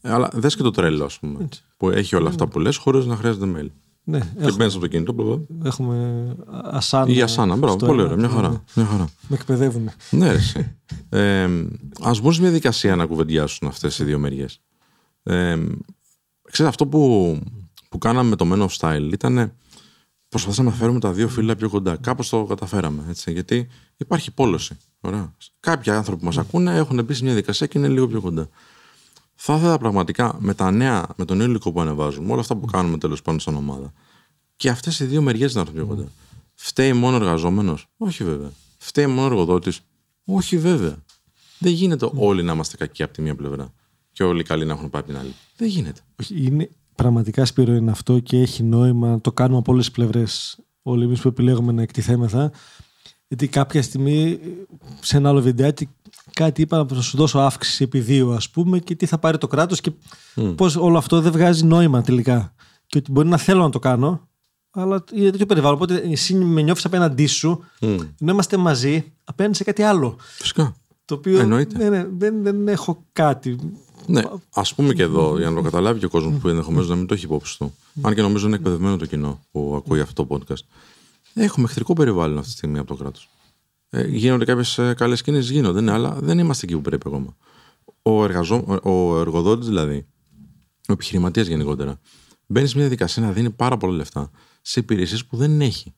ναι. 0.00 0.12
Αλλά 0.12 0.30
δες 0.32 0.56
και 0.56 0.62
το 0.62 0.70
τρέλο, 0.70 1.04
ας 1.04 1.18
πούμε. 1.18 1.44
Έτσι. 1.44 1.62
Που 1.76 1.90
έχει 1.90 2.16
όλα 2.16 2.28
αυτά 2.28 2.46
που 2.48 2.58
λες 2.58 2.76
χωρίς 2.76 3.06
να 3.06 3.16
χρειάζεται 3.16 3.46
mail. 3.56 3.66
Ναι, 4.04 4.18
και 4.18 4.52
μπαίνεις 4.52 4.72
από 4.72 4.80
το 4.80 4.86
κινητό. 4.86 5.46
Έχουμε 5.64 6.26
ασάνα. 6.50 7.12
Ή 7.12 7.22
ασάνα, 7.22 7.56
μπράβο, 7.56 7.76
πολύ 7.76 8.02
ωραία, 8.02 8.16
μια 8.16 8.28
χαρά. 8.28 8.64
Μια 8.74 8.86
χαρά. 8.86 9.08
Με 9.28 9.36
εκπαιδεύουν. 9.36 9.90
Ναι, 10.10 10.32
ρε. 10.32 10.40
ε, 11.08 11.42
Α 12.00 12.10
μπουν 12.22 12.32
σε 12.32 12.40
μια 12.40 12.50
δικασία 12.50 12.96
να 12.96 13.06
κουβεντιάσουν 13.06 13.68
αυτές 13.68 13.98
οι 13.98 14.04
δύο 14.04 14.18
μεριές. 14.18 14.60
Ε, 15.28 15.58
Ξέρετε, 16.50 16.74
αυτό 16.74 16.86
που, 16.86 17.42
που 17.88 17.98
κάναμε 17.98 18.28
με 18.28 18.36
το 18.36 18.46
Men 18.52 18.68
of 18.68 18.76
Style 18.78 19.12
ήταν 19.12 19.52
προσπαθήσαμε 20.28 20.70
να 20.70 20.76
φέρουμε 20.76 21.00
τα 21.00 21.12
δύο 21.12 21.28
φύλλα 21.28 21.56
πιο 21.56 21.68
κοντά. 21.68 21.96
Κάπως 21.96 22.28
το 22.28 22.44
καταφέραμε. 22.44 23.04
Έτσι, 23.08 23.32
γιατί 23.32 23.68
υπάρχει 23.96 24.30
πόλωση. 24.30 24.76
Ωραία. 25.00 25.34
Κάποιοι 25.60 25.92
άνθρωποι 25.92 26.20
που 26.20 26.26
μας 26.26 26.38
ακούνε 26.38 26.76
έχουν 26.76 27.04
μπει 27.04 27.14
σε 27.14 27.24
μια 27.24 27.34
δικασία 27.34 27.66
και 27.66 27.78
είναι 27.78 27.88
λίγο 27.88 28.08
πιο 28.08 28.20
κοντά. 28.20 28.48
Θα 29.34 29.56
ήθελα 29.56 29.78
πραγματικά 29.78 30.36
με, 30.38 30.54
τα 30.54 30.70
νέα, 30.70 31.06
με 31.16 31.24
τον 31.24 31.40
υλικό 31.40 31.72
που 31.72 31.80
ανεβάζουμε, 31.80 32.32
όλα 32.32 32.40
αυτά 32.40 32.56
που 32.56 32.66
κάνουμε 32.66 32.98
τέλος 32.98 33.22
πάντων 33.22 33.40
σαν 33.40 33.56
ομάδα, 33.56 33.92
και 34.56 34.68
αυτές 34.70 35.00
οι 35.00 35.04
δύο 35.04 35.22
μεριές 35.22 35.54
να 35.54 35.60
έρθουν 35.60 35.74
πιο 35.74 35.86
κοντά. 35.86 36.08
Φταίει 36.54 36.92
μόνο 36.92 37.16
ο 37.16 37.20
εργαζόμενος, 37.20 37.86
Όχι 37.96 38.24
βέβαια. 38.24 38.50
Φταίει 38.78 39.06
μόνο 39.06 39.22
ο 39.22 39.26
εργοδότης, 39.26 39.80
Όχι 40.24 40.58
βέβαια. 40.58 40.96
Δεν 41.58 41.72
γίνεται 41.72 42.10
όλοι 42.14 42.42
να 42.42 42.52
είμαστε 42.52 42.76
κακοί 42.76 43.02
από 43.02 43.12
τη 43.12 43.22
μία 43.22 43.34
πλευρά 43.34 43.72
και 44.18 44.24
όλοι 44.24 44.42
καλοί 44.42 44.64
να 44.64 44.72
έχουν 44.72 44.90
πάει 44.90 45.00
από 45.00 45.10
την 45.10 45.20
άλλη. 45.20 45.34
Δεν 45.56 45.68
γίνεται. 45.68 46.00
Είναι, 46.28 46.70
πραγματικά 46.94 47.44
σπύρο 47.44 47.72
είναι 47.72 47.90
αυτό 47.90 48.18
και 48.18 48.40
έχει 48.40 48.62
νόημα 48.62 49.08
να 49.08 49.20
το 49.20 49.32
κάνουμε 49.32 49.58
από 49.58 49.72
όλες 49.72 49.84
τις 49.84 49.94
πλευρές. 49.94 50.58
Όλοι 50.82 51.04
εμείς 51.04 51.20
που 51.20 51.28
επιλέγουμε 51.28 51.72
να 51.72 51.82
εκτιθέμεθα. 51.82 52.50
Γιατί 53.28 53.48
κάποια 53.48 53.82
στιγμή 53.82 54.38
σε 55.00 55.16
ένα 55.16 55.28
άλλο 55.28 55.40
βιντεάκι 55.40 55.88
κάτι 56.32 56.62
είπα 56.62 56.86
να 56.90 57.00
σου 57.00 57.16
δώσω 57.16 57.38
αύξηση 57.38 57.82
επί 57.84 58.00
δύο, 58.00 58.30
ας 58.30 58.50
πούμε, 58.50 58.78
και 58.78 58.94
τι 58.94 59.06
θα 59.06 59.18
πάρει 59.18 59.38
το 59.38 59.46
κράτος 59.46 59.80
και 59.80 59.92
mm. 60.36 60.54
πώς 60.56 60.76
όλο 60.76 60.98
αυτό 60.98 61.20
δεν 61.20 61.32
βγάζει 61.32 61.64
νόημα 61.64 62.02
τελικά. 62.02 62.54
Και 62.86 62.98
ότι 62.98 63.10
μπορεί 63.10 63.28
να 63.28 63.36
θέλω 63.36 63.62
να 63.62 63.70
το 63.70 63.78
κάνω, 63.78 64.28
αλλά 64.70 65.04
είναι 65.12 65.30
τέτοιο 65.30 65.46
περιβάλλον. 65.46 65.76
Οπότε 65.76 65.96
εσύ 65.96 66.34
με 66.34 66.62
νιώθεις 66.62 66.84
απέναντί 66.84 67.26
σου, 67.26 67.64
mm. 67.80 67.86
ενώ 68.20 68.32
είμαστε 68.32 68.56
μαζί, 68.56 69.12
απέναντι 69.24 69.56
σε 69.56 69.64
κάτι 69.64 69.82
άλλο. 69.82 70.16
Φυσικά. 70.18 70.76
Το 71.04 71.14
οποίο 71.14 71.44
ναι, 71.46 71.64
ναι, 71.88 72.06
δεν, 72.16 72.42
δεν 72.42 72.68
έχω 72.68 73.04
κάτι. 73.12 73.58
Ναι, 74.08 74.22
α 74.50 74.62
πούμε 74.74 74.92
και 74.92 75.02
εδώ, 75.02 75.38
για 75.38 75.50
να 75.50 75.56
το 75.56 75.62
καταλάβει 75.62 75.98
και 75.98 76.04
ο 76.04 76.08
κόσμος 76.08 76.40
που 76.40 76.48
ενδεχομένως 76.48 76.88
να 76.88 76.94
μην 76.94 77.06
το 77.06 77.14
έχει 77.14 77.24
υπόψη 77.24 77.58
του, 77.58 77.74
αν 78.02 78.14
και 78.14 78.22
νομίζω 78.22 78.46
είναι 78.46 78.56
εκπαιδευμένο 78.56 78.96
το 78.96 79.06
κοινό 79.06 79.40
που 79.50 79.74
ακούει 79.76 80.00
αυτό 80.00 80.26
το 80.26 80.36
podcast. 80.36 80.62
Έχουμε 81.34 81.66
εχθρικό 81.66 81.92
περιβάλλον 81.92 82.38
αυτή 82.38 82.50
τη 82.50 82.56
στιγμή 82.56 82.78
από 82.78 82.88
το 82.88 82.94
κράτος. 82.94 83.28
Ε, 83.90 84.06
γίνονται 84.06 84.44
κάποιες 84.44 84.80
καλές 84.96 85.22
κινήσεις, 85.22 85.50
γίνονται, 85.50 85.80
ναι, 85.80 85.92
αλλά 85.92 86.18
δεν 86.20 86.38
είμαστε 86.38 86.66
εκεί 86.66 86.74
που 86.74 86.80
πρέπει 86.80 87.04
ακόμα. 87.06 87.36
ο, 88.02 88.24
εργαζό, 88.24 88.80
ο 88.82 89.18
εργοδότης 89.20 89.66
δηλαδή, 89.66 90.06
ο 90.88 90.92
επιχειρηματίας 90.92 91.46
γενικότερα, 91.46 92.00
μπαίνει 92.46 92.66
σε 92.66 92.76
μια 92.76 92.86
διαδικασία 92.86 93.22
να 93.22 93.32
δίνει 93.32 93.50
πάρα 93.50 93.76
πολλά 93.76 93.96
λεφτά 93.96 94.30
σε 94.62 94.80
υπηρεσίες 94.80 95.24
που 95.24 95.36
δεν 95.36 95.60
έχει. 95.60 95.94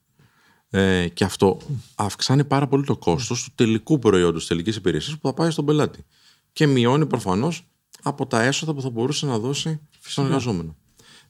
Ε, 0.70 1.09
και 1.09 1.25
αυτό 1.25 1.59
αυξάνει 1.94 2.44
πάρα 2.44 2.66
πολύ 2.66 2.85
το 2.85 2.96
κόστος 2.96 3.44
του 3.44 3.51
τελικού 3.55 3.99
προϊόντος, 3.99 4.38
της 4.38 4.49
τελικής 4.49 4.77
υπηρεσίας 4.77 5.18
που 5.18 5.29
θα 5.29 5.35
πάει 5.35 5.51
στον 5.51 5.64
πελάτη. 5.64 6.05
Και 6.53 6.66
μειώνει 6.66 7.07
προφανώς 7.07 7.69
από 8.02 8.26
τα 8.26 8.42
έσοδα 8.42 8.74
που 8.74 8.80
θα 8.80 8.90
μπορούσε 8.90 9.26
να 9.26 9.38
δώσει 9.38 9.80
στον 10.00 10.24
εργαζόμενο. 10.24 10.76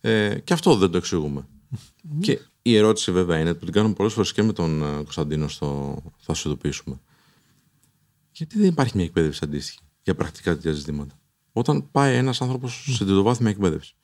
Ε, 0.01 0.39
και 0.39 0.53
αυτό 0.53 0.77
δεν 0.77 0.91
το 0.91 0.97
εξηγούμε. 0.97 1.49
Και 2.21 2.39
η 2.63 2.77
ερώτηση 2.77 3.13
βέβαια 3.13 3.39
είναι, 3.39 3.55
που 3.55 3.65
την 3.65 3.75
κάνουμε 3.75 3.95
πολλές 3.95 4.13
φορές 4.13 4.33
και 4.33 4.43
με 4.43 4.53
τον 4.53 4.83
ε, 4.83 4.95
Κωνσταντίνο 4.95 5.49
στο 5.49 5.99
θα 6.19 6.35
σου 6.35 6.49
ειδοποιήσουμε. 6.49 7.01
Γιατί 8.33 8.59
δεν 8.59 8.69
υπάρχει 8.69 8.97
μια 8.97 9.05
εκπαίδευση 9.05 9.41
αντίστοιχη 9.43 9.79
για 10.03 10.15
πρακτικά 10.15 10.55
τέτοια 10.55 10.73
ζητήματα; 10.73 11.19
Όταν 11.53 11.91
πάει 11.91 12.17
ένας 12.17 12.41
άνθρωπος 12.41 12.85
σε 12.97 13.05
τριτοβάθμια 13.05 13.51
εκπαίδευση 13.51 13.95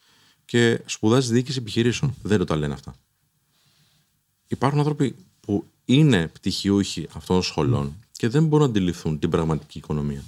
και 0.45 0.81
σπουδάζει 0.87 1.33
διοίκηση 1.33 1.59
επιχειρήσεων, 1.59 2.15
δεν 2.23 2.39
το 2.39 2.45
τα 2.45 2.57
λένε 2.57 2.73
αυτά. 2.73 2.95
Υπάρχουν 4.47 4.79
άνθρωποι 4.79 5.17
που 5.41 5.67
είναι 5.85 6.29
πτυχιούχοι 6.29 7.07
αυτών 7.13 7.37
των 7.37 7.43
σχολών 7.43 7.97
και 8.13 8.29
δεν 8.29 8.47
μπορούν 8.47 8.65
να 8.65 8.71
αντιληφθούν 8.71 9.19
την 9.19 9.31
πραγματική 9.31 9.79
οικονομία. 9.79 10.23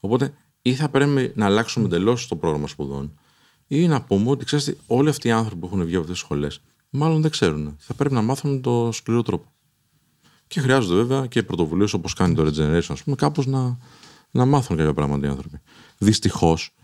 Οπότε 0.00 0.34
ή 0.68 0.74
θα 0.74 0.88
πρέπει 0.88 1.32
να 1.34 1.44
αλλάξουμε 1.44 1.86
εντελώς 1.86 2.28
το 2.28 2.36
πρόγραμμα 2.36 2.66
σπουδών, 2.66 3.18
ή 3.66 3.86
να 3.86 4.02
πούμε 4.02 4.30
ότι 4.30 4.44
ξέρετε, 4.44 4.76
όλοι 4.86 5.08
αυτοί 5.08 5.28
οι 5.28 5.30
άνθρωποι 5.30 5.60
που 5.60 5.66
έχουν 5.66 5.84
βγει 5.84 5.94
από 5.94 6.00
αυτές 6.00 6.18
τις 6.18 6.24
σχολές, 6.24 6.60
μάλλον 6.90 7.20
δεν 7.22 7.30
ξέρουν. 7.30 7.76
Θα 7.78 7.94
πρέπει 7.94 8.14
να 8.14 8.22
μάθουν 8.22 8.60
το 8.60 8.90
σκληρό 8.92 9.22
τρόπο. 9.22 9.52
Και 10.46 10.60
χρειάζονται 10.60 10.94
βέβαια 10.94 11.26
και 11.26 11.42
πρωτοβουλίες 11.42 11.92
όπως 11.92 12.14
κάνει 12.14 12.34
το 12.34 12.42
Regeneration, 12.42 12.88
ας 12.88 13.02
πούμε, 13.02 13.16
κάπως 13.16 13.46
να, 13.46 13.78
να 14.30 14.44
μάθουν 14.44 14.76
κάποια 14.76 14.94
πράγματα 14.94 15.26
οι 15.26 15.30
άνθρωποι. 15.30 15.60
Δυστυχώς 15.98 16.74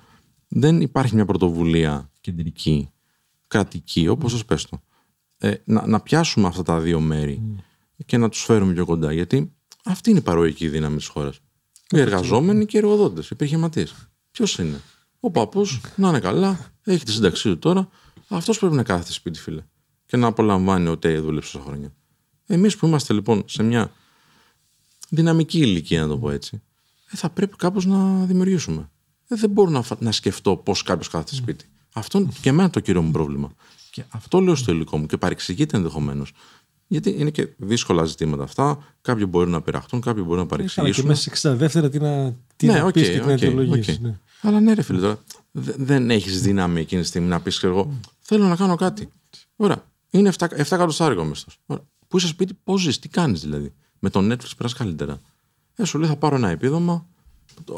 δεν 0.49 0.81
υπάρχει 0.81 1.14
μια 1.14 1.25
πρωτοβουλία 1.25 2.11
κεντρική, 2.20 2.90
κρατική, 3.47 4.09
όπως 4.09 4.33
σας 4.33 4.44
πες 4.44 4.64
το. 4.64 4.81
Ε, 5.38 5.55
να, 5.64 5.87
να 5.87 6.01
πιάσουμε 6.01 6.47
αυτά 6.47 6.62
τα 6.62 6.81
δύο 6.81 7.01
μέρη 7.01 7.62
και 8.07 8.16
να 8.16 8.29
τους 8.29 8.44
φέρουμε 8.44 8.73
πιο 8.73 8.85
κοντά. 8.85 9.12
Γιατί 9.12 9.53
αυτή 9.85 10.11
είναι 10.11 10.18
η 10.18 10.23
παροϊκή 10.23 10.68
δύναμη 10.68 10.97
της 10.97 11.07
χώρας. 11.07 11.40
Οι 11.94 12.00
εργαζόμενοι 12.00 12.66
και 12.66 12.76
οι 12.76 12.80
εργοδότες, 12.80 13.24
οι 13.24 13.30
επιχειρηματίε. 13.33 13.87
Ποιος 14.30 14.59
είναι; 14.59 14.80
Ο 15.20 15.30
παππούς, 15.30 15.80
να 15.96 16.09
είναι 16.09 16.20
καλά, 16.20 16.72
έχει 16.85 17.04
τη 17.04 17.12
σύνταξή 17.12 17.48
του 17.48 17.59
τώρα. 17.59 17.88
Αυτός 18.28 18.59
πρέπει 18.59 18.74
να 18.74 18.83
κάθεται 18.83 19.12
σπίτι, 19.12 19.38
φίλε. 19.38 19.62
Και 20.07 20.16
να 20.16 20.26
απολαμβάνει 20.26 20.88
ό,τι 20.88 21.16
δούλεψε 21.16 21.52
τόσα 21.52 21.64
χρόνια. 21.64 21.92
Εμείς 22.46 22.76
που 22.76 22.87
είμαστε 22.87 23.12
λοιπόν 23.12 23.42
σε 23.46 23.62
μια 23.62 23.92
δυναμική 25.09 25.59
ηλικία, 25.59 26.00
να 26.00 26.09
το 26.09 26.18
πω 26.18 26.30
έτσι, 26.30 26.62
ε, 27.11 27.16
θα 27.16 27.30
πρέπει 27.30 27.57
κάπως 27.57 27.87
να 27.87 28.24
δημιουργήσουμε. 28.24 28.90
Ε, 29.28 29.35
δεν 29.37 29.50
μπορώ 29.50 29.70
να, 29.70 29.85
να 29.98 30.12
σκεφτώ 30.12 30.57
πώς 30.57 30.83
κάποιος 30.83 31.09
κάθεται 31.09 31.35
σπίτι. 31.35 31.64
Αυτό 31.92 32.18
είναι 32.18 32.28
και 32.40 32.48
εμένα 32.48 32.70
το 32.70 32.80
κύριο 32.80 33.02
μου 33.02 33.11
πρόβλημα. 33.11 33.52
Και 33.90 34.04
αυτό 34.09 34.40
λέω 34.40 34.54
στο 34.54 34.72
υλικό 34.72 34.98
μου 34.98 35.07
και 35.07 35.16
παρεξηγείται 35.16 35.76
ενδεχομένως. 35.76 36.33
Γιατί 36.87 37.14
είναι 37.18 37.31
και 37.31 37.49
δύσκολα 37.57 38.05
ζητήματα 38.05 38.42
αυτά. 38.42 38.79
Κάποιοι 39.01 39.27
μπορεί 39.29 39.51
να 39.51 39.62
πειραχτούν, 39.62 40.01
κάποιοι 40.01 40.23
μπορεί 40.27 40.38
να 40.38 40.47
παρεξηγήσουν. 40.47 41.03
και 41.03 41.09
μέσα 41.09 41.37
σε 41.37 41.49
62 41.49 41.90
τι 41.90 41.99
να, 41.99 42.35
τι 42.57 42.66
ναι, 42.66 42.73
να 42.73 42.87
okay, 42.87 42.92
πεις 42.92 43.09
και 43.09 43.23
okay, 43.27 43.38
τι 43.40 43.49
να 43.49 43.62
okay. 43.62 43.99
Ναι. 44.01 44.18
Αλλά 44.40 44.61
ναι, 44.61 44.75
ρε 44.75 44.83
φίλε, 44.83 45.01
τώρα 45.01 45.18
δεν 45.77 46.11
έχεις 46.11 46.42
δύναμη 46.42 46.81
εκείνη 46.81 47.03
τη 47.03 47.07
στιγμή 47.07 47.29
να 47.29 47.40
πεις, 47.40 47.62
εγώ, 47.62 47.99
θέλω 48.20 48.47
να 48.47 48.57
κάνω 48.57 48.77
κάτι. 48.77 49.09
Ωραία. 49.57 49.85
Είναι 50.11 50.33
7, 50.38 50.44
7 50.44 50.59
εκατοστάρικο 50.59 51.25
μισθός. 51.25 51.59
Πού 52.09 52.16
είσαι 52.16 52.27
σπίτι, 52.27 52.59
πώς 52.64 52.81
ζεις, 52.81 52.99
τι 52.99 53.09
κάνεις 53.09 53.40
δηλαδή. 53.40 53.73
Με 53.99 54.11
το 54.11 54.20
Netflix 54.20 54.51
περάσει 54.57 54.75
καλύτερα. 54.75 55.20
Ε, 55.77 55.85
σου 55.85 55.99
λέει 55.99 56.09
θα 56.09 56.16
πάρω 56.16 56.37
ένα 56.37 56.49
επίδομα. 56.49 57.07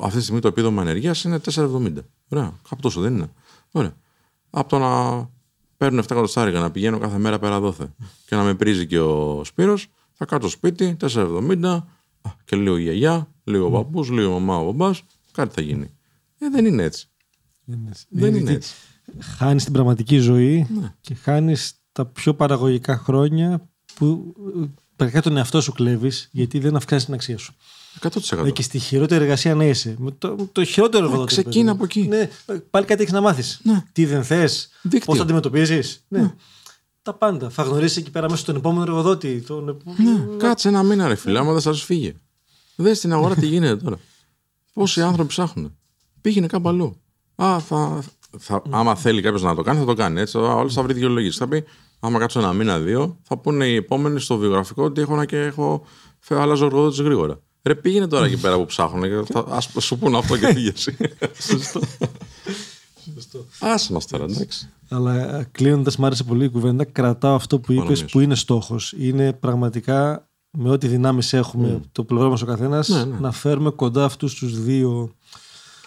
Αυτή 0.03 0.16
τη 0.16 0.23
στιγμή 0.23 0.40
το 0.40 0.49
επίδομα 0.49 0.83
ενεργείας 0.83 1.25
είναι 1.25 1.40
4,70. 1.55 1.92
Ωραία. 2.29 2.53
Κάπου 2.69 2.83
τόσο 2.83 3.01
δεν 3.01 3.14
είναι. 3.14 3.31
Ωραία. 3.71 3.97
Από 4.51 4.69
το 4.69 4.79
να 4.79 5.29
παίρνω 5.77 6.01
7 6.01 6.05
εκατοστάρικα 6.11 6.61
να 6.61 6.71
πηγαίνω 6.71 6.99
κάθε 6.99 7.19
μέρα 7.19 7.39
πέρα 7.39 7.61
δόθε 7.61 7.95
και 8.27 8.37
να 8.37 8.43
με 8.43 8.55
πρίζει 8.55 8.87
και 8.87 8.99
ο 8.99 9.45
Σπύρος, 9.45 9.89
θα 10.12 10.25
κάτσω 10.25 10.49
σπίτι, 10.49 10.97
4,70 11.01 11.83
και 12.45 12.57
λίγο 12.57 12.77
γιαγιά, 12.77 13.29
λίγο 13.45 13.71
παππούς, 13.71 14.11
λίγο 14.11 14.31
μαμά 14.39 14.57
ο 14.57 14.65
μπαμπάς, 14.65 15.03
κάτι 15.33 15.55
θα 15.55 15.61
γίνει. 15.61 15.91
Ε, 16.39 16.49
δεν 16.51 16.65
είναι 16.65 16.83
έτσι. 16.83 17.09
Δεν 18.09 18.35
είναι 18.35 18.53
έτσι. 18.53 18.75
Χάνεις 19.21 19.65
την 19.65 19.73
πραγματική 19.73 20.19
ζωή 20.19 20.67
ναι. 20.81 20.95
και 21.01 21.15
χάνεις 21.15 21.75
τα 21.93 22.07
πιο 22.07 22.35
παραγωγικά 22.35 22.99
χρόνια 22.99 23.69
που 23.95 24.35
πραγματικά 24.97 25.29
τον 25.29 25.37
εαυτό 25.37 25.61
σου 25.61 25.73
κλέβεις 25.73 26.29
γιατί 26.33 26.59
δεν 26.59 26.77
αυξάνεις 26.77 27.05
την 27.05 27.15
αξία 27.15 27.39
σου. 27.39 27.55
100%. 28.00 28.52
Και 28.52 28.62
στη 28.62 28.78
χειρότερη 28.78 29.22
εργασία 29.22 29.54
να 29.54 29.64
είσαι. 29.64 29.96
Με 29.98 30.11
το, 30.18 30.37
το 30.52 30.64
χειρότερο 30.64 31.02
ναι, 31.02 31.09
εργοδότη. 31.09 31.32
Ξεκίνα 31.32 31.72
από 31.72 31.85
εκεί. 31.85 32.06
Ναι, 32.06 32.30
πάλι 32.70 32.87
κάτι 32.87 33.02
έχεις 33.02 33.12
να 33.12 33.20
μάθεις. 33.20 33.61
Ναι. 33.62 33.85
Τι 33.92 34.04
δεν 34.04 34.24
θες, 34.24 34.68
πώς 35.04 35.16
το 35.16 35.22
αντιμετωπίζεις. 35.22 36.04
Ναι. 36.09 36.20
ναι. 36.20 36.35
Τα 37.02 37.14
πάντα. 37.14 37.50
Θα 37.50 37.62
γνωρίσει 37.62 38.00
εκεί 38.00 38.11
πέρα 38.11 38.30
μέσα 38.30 38.42
στον 38.42 38.56
επόμενο 38.56 38.82
εργοδότη. 38.82 39.40
Τον... 39.40 39.82
Ναι. 39.96 40.37
Κάτσε 40.37 40.68
ένα 40.68 40.82
μήνα, 40.82 41.09
ρε 41.09 41.14
φίλε, 41.14 41.38
άμα 41.38 41.52
δεν 41.52 41.61
σας 41.61 41.82
φύγει. 41.82 42.14
Δες 42.76 42.98
στην 42.98 43.12
αγορά 43.12 43.35
τι 43.35 43.46
γίνεται 43.46 43.76
τώρα. 43.76 43.98
Πόσοι 44.72 45.00
άνθρωποι 45.02 45.28
ψάχνουν. 45.28 45.76
Πήγαινε 46.20 46.46
κάπου 46.46 46.68
αλλού. 46.68 46.96
Α, 47.35 47.61
θα, 47.61 48.02
θα, 48.38 48.62
άμα 48.70 48.94
θέλει 48.94 49.22
κάποιος 49.22 49.42
να 49.42 49.54
το 49.54 49.62
κάνει, 49.62 49.78
θα 49.78 49.85
το 49.85 49.94
κάνει. 49.94 50.20
Έτσι, 50.20 50.38
όλος 50.38 50.74
θα 50.74 50.82
βρει 50.82 50.92
δικαιολογήσεις. 50.92 51.37
Θα 51.37 51.48
πει, 51.48 51.64
άμα 52.00 52.18
κάτσω 52.18 52.38
ένα 52.38 52.52
μήνα, 52.52 52.78
δύο, 52.78 53.18
θα 53.22 53.38
πούνε 53.38 53.66
οι 53.66 53.74
επόμενοι 53.74 54.20
στο 54.20 54.37
βιογραφικό 54.37 54.85
ότι 54.85 55.00
έχω 55.00 55.16
να 55.16 55.24
και 55.24 55.38
έχω 55.38 55.85
αλλάζω 56.28 56.64
εργοδότη 56.66 57.02
γρήγορα. 57.02 57.40
Ρε 57.66 57.74
πήγαινε 57.74 58.07
τώρα 58.07 58.26
εκεί 58.26 58.37
πέρα 58.37 58.57
που 58.57 58.64
ψάχνουν. 58.66 59.05
Α 59.35 59.61
σου 59.81 59.98
πούνε 59.98 60.18
αυτό 60.18 60.38
και 60.38 60.52
πήγε 60.55 60.72
Σωστό. 61.40 61.81
Άσε 63.59 63.92
μα 63.92 64.00
τώρα, 64.11 64.24
εντάξει. 64.24 64.68
Αλλά 64.88 65.44
κλείνοντας, 65.52 65.96
μου 65.96 66.07
άρεσε 66.07 66.24
πολύ 66.24 66.44
η 66.44 66.48
κουβέντα. 66.48 66.85
Κρατάω 66.85 67.35
αυτό 67.35 67.59
που 67.59 67.72
είπες 67.72 68.05
που 68.05 68.20
είναι 68.20 68.35
στόχος. 68.35 68.94
Είναι 68.98 69.33
πραγματικά 69.33 70.29
με 70.50 70.70
ό,τι 70.70 70.87
δυνάμεις 70.87 71.33
έχουμε 71.33 71.81
το 71.92 72.05
πλευρό 72.05 72.29
μας 72.29 72.42
ο 72.42 72.46
καθένας 72.46 72.88
ναι, 72.88 73.05
ναι. 73.05 73.16
να 73.20 73.33
φέρουμε 73.33 73.70
κοντά 73.70 74.05
αυτούς 74.05 74.35
τους 74.35 74.61
δύο. 74.61 75.14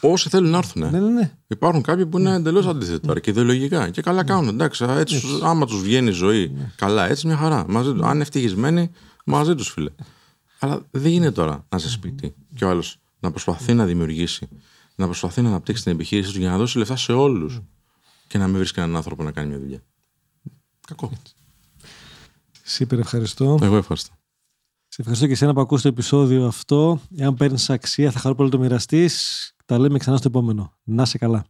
Όσοι 0.02 0.30
θέλουν 0.30 0.50
να 0.50 0.58
έρθουν. 0.58 0.90
Ναι, 0.90 1.00
ναι, 1.00 1.10
ναι. 1.10 1.32
Υπάρχουν 1.48 1.82
κάποιοι 1.82 2.06
που 2.06 2.20
είναι 2.20 2.34
εντελώς 2.34 2.68
αντίθετοι 2.68 3.08
τώρα 3.08 3.20
και 3.20 3.30
ιδεολογικά. 3.30 3.90
Και 3.90 4.02
καλά 4.02 4.24
κάνουν. 4.24 4.48
Εντάξει, 4.48 4.86
έτσι, 4.90 5.22
άμα 5.44 5.66
τους 5.66 5.82
βγαίνει 5.82 6.10
η 6.10 6.12
ζωή 6.12 6.52
καλά, 6.76 7.10
έτσι 7.10 7.28
μια 7.28 7.38
χαρά. 7.38 7.66
Μαζί, 7.68 7.90
αν 7.90 8.14
είναι 8.14 8.22
ευτυχισμένοι, 8.22 8.92
μαζί 9.26 9.56
τους 9.56 9.70
φίλε. 9.70 9.92
Αλλά 10.60 10.88
δεν 10.92 11.12
είναι 11.12 11.32
τώρα 11.32 11.66
να 11.70 11.78
είσαι 11.78 11.90
σπίτι 11.90 12.36
και 12.56 12.66
ο 12.66 12.70
άλλος 12.70 13.00
να 13.20 13.32
προσπαθεί 13.32 13.74
να 13.74 13.86
δημιουργήσει, 13.86 14.48
να 14.96 15.06
προσπαθεί 15.06 15.42
να 15.42 15.50
αναπτύξει 15.50 15.84
την 15.84 15.92
επιχείρηση 15.92 16.34
του 16.34 16.40
για 16.40 16.50
να 16.50 16.58
δώσει 16.58 16.78
λεφτά 16.78 16.96
σε 16.96 17.12
όλους 17.12 17.62
και 18.28 18.38
να 18.38 18.48
μην 18.48 18.58
βρεις 18.58 18.72
κανέναν 18.72 18.96
άνθρωπο 18.96 19.24
να 19.24 19.32
κάνει 19.32 19.48
μια 19.48 19.60
δουλειά. 19.60 19.84
Κακό. 20.88 21.12
Σύπερ, 22.64 23.00
ευχαριστώ. 23.00 23.58
Εγώ 23.62 23.76
ευχαριστώ. 23.76 24.14
Σε 24.88 25.02
ευχαριστώ 25.02 25.26
και 25.26 25.32
εσένα 25.32 25.54
που 25.54 25.62
ακούς 25.62 25.82
το 25.82 25.88
επεισόδιο 25.88 26.46
αυτό. 26.46 27.02
Εάν 27.16 27.36
παίρνεις 27.36 27.70
αξία, 27.70 28.12
θα 28.12 28.20
χαρώ 28.20 28.36
πολύ 28.36 28.50
το 28.50 28.60
μοιραστείς. 28.60 29.54
Τα 29.66 29.78
λέμε 29.78 29.98
ξανά 29.98 30.18
στο 30.18 30.28
επόμενο. 30.28 30.74
Να 30.84 31.06
σε 31.06 31.18
καλά. 31.18 31.46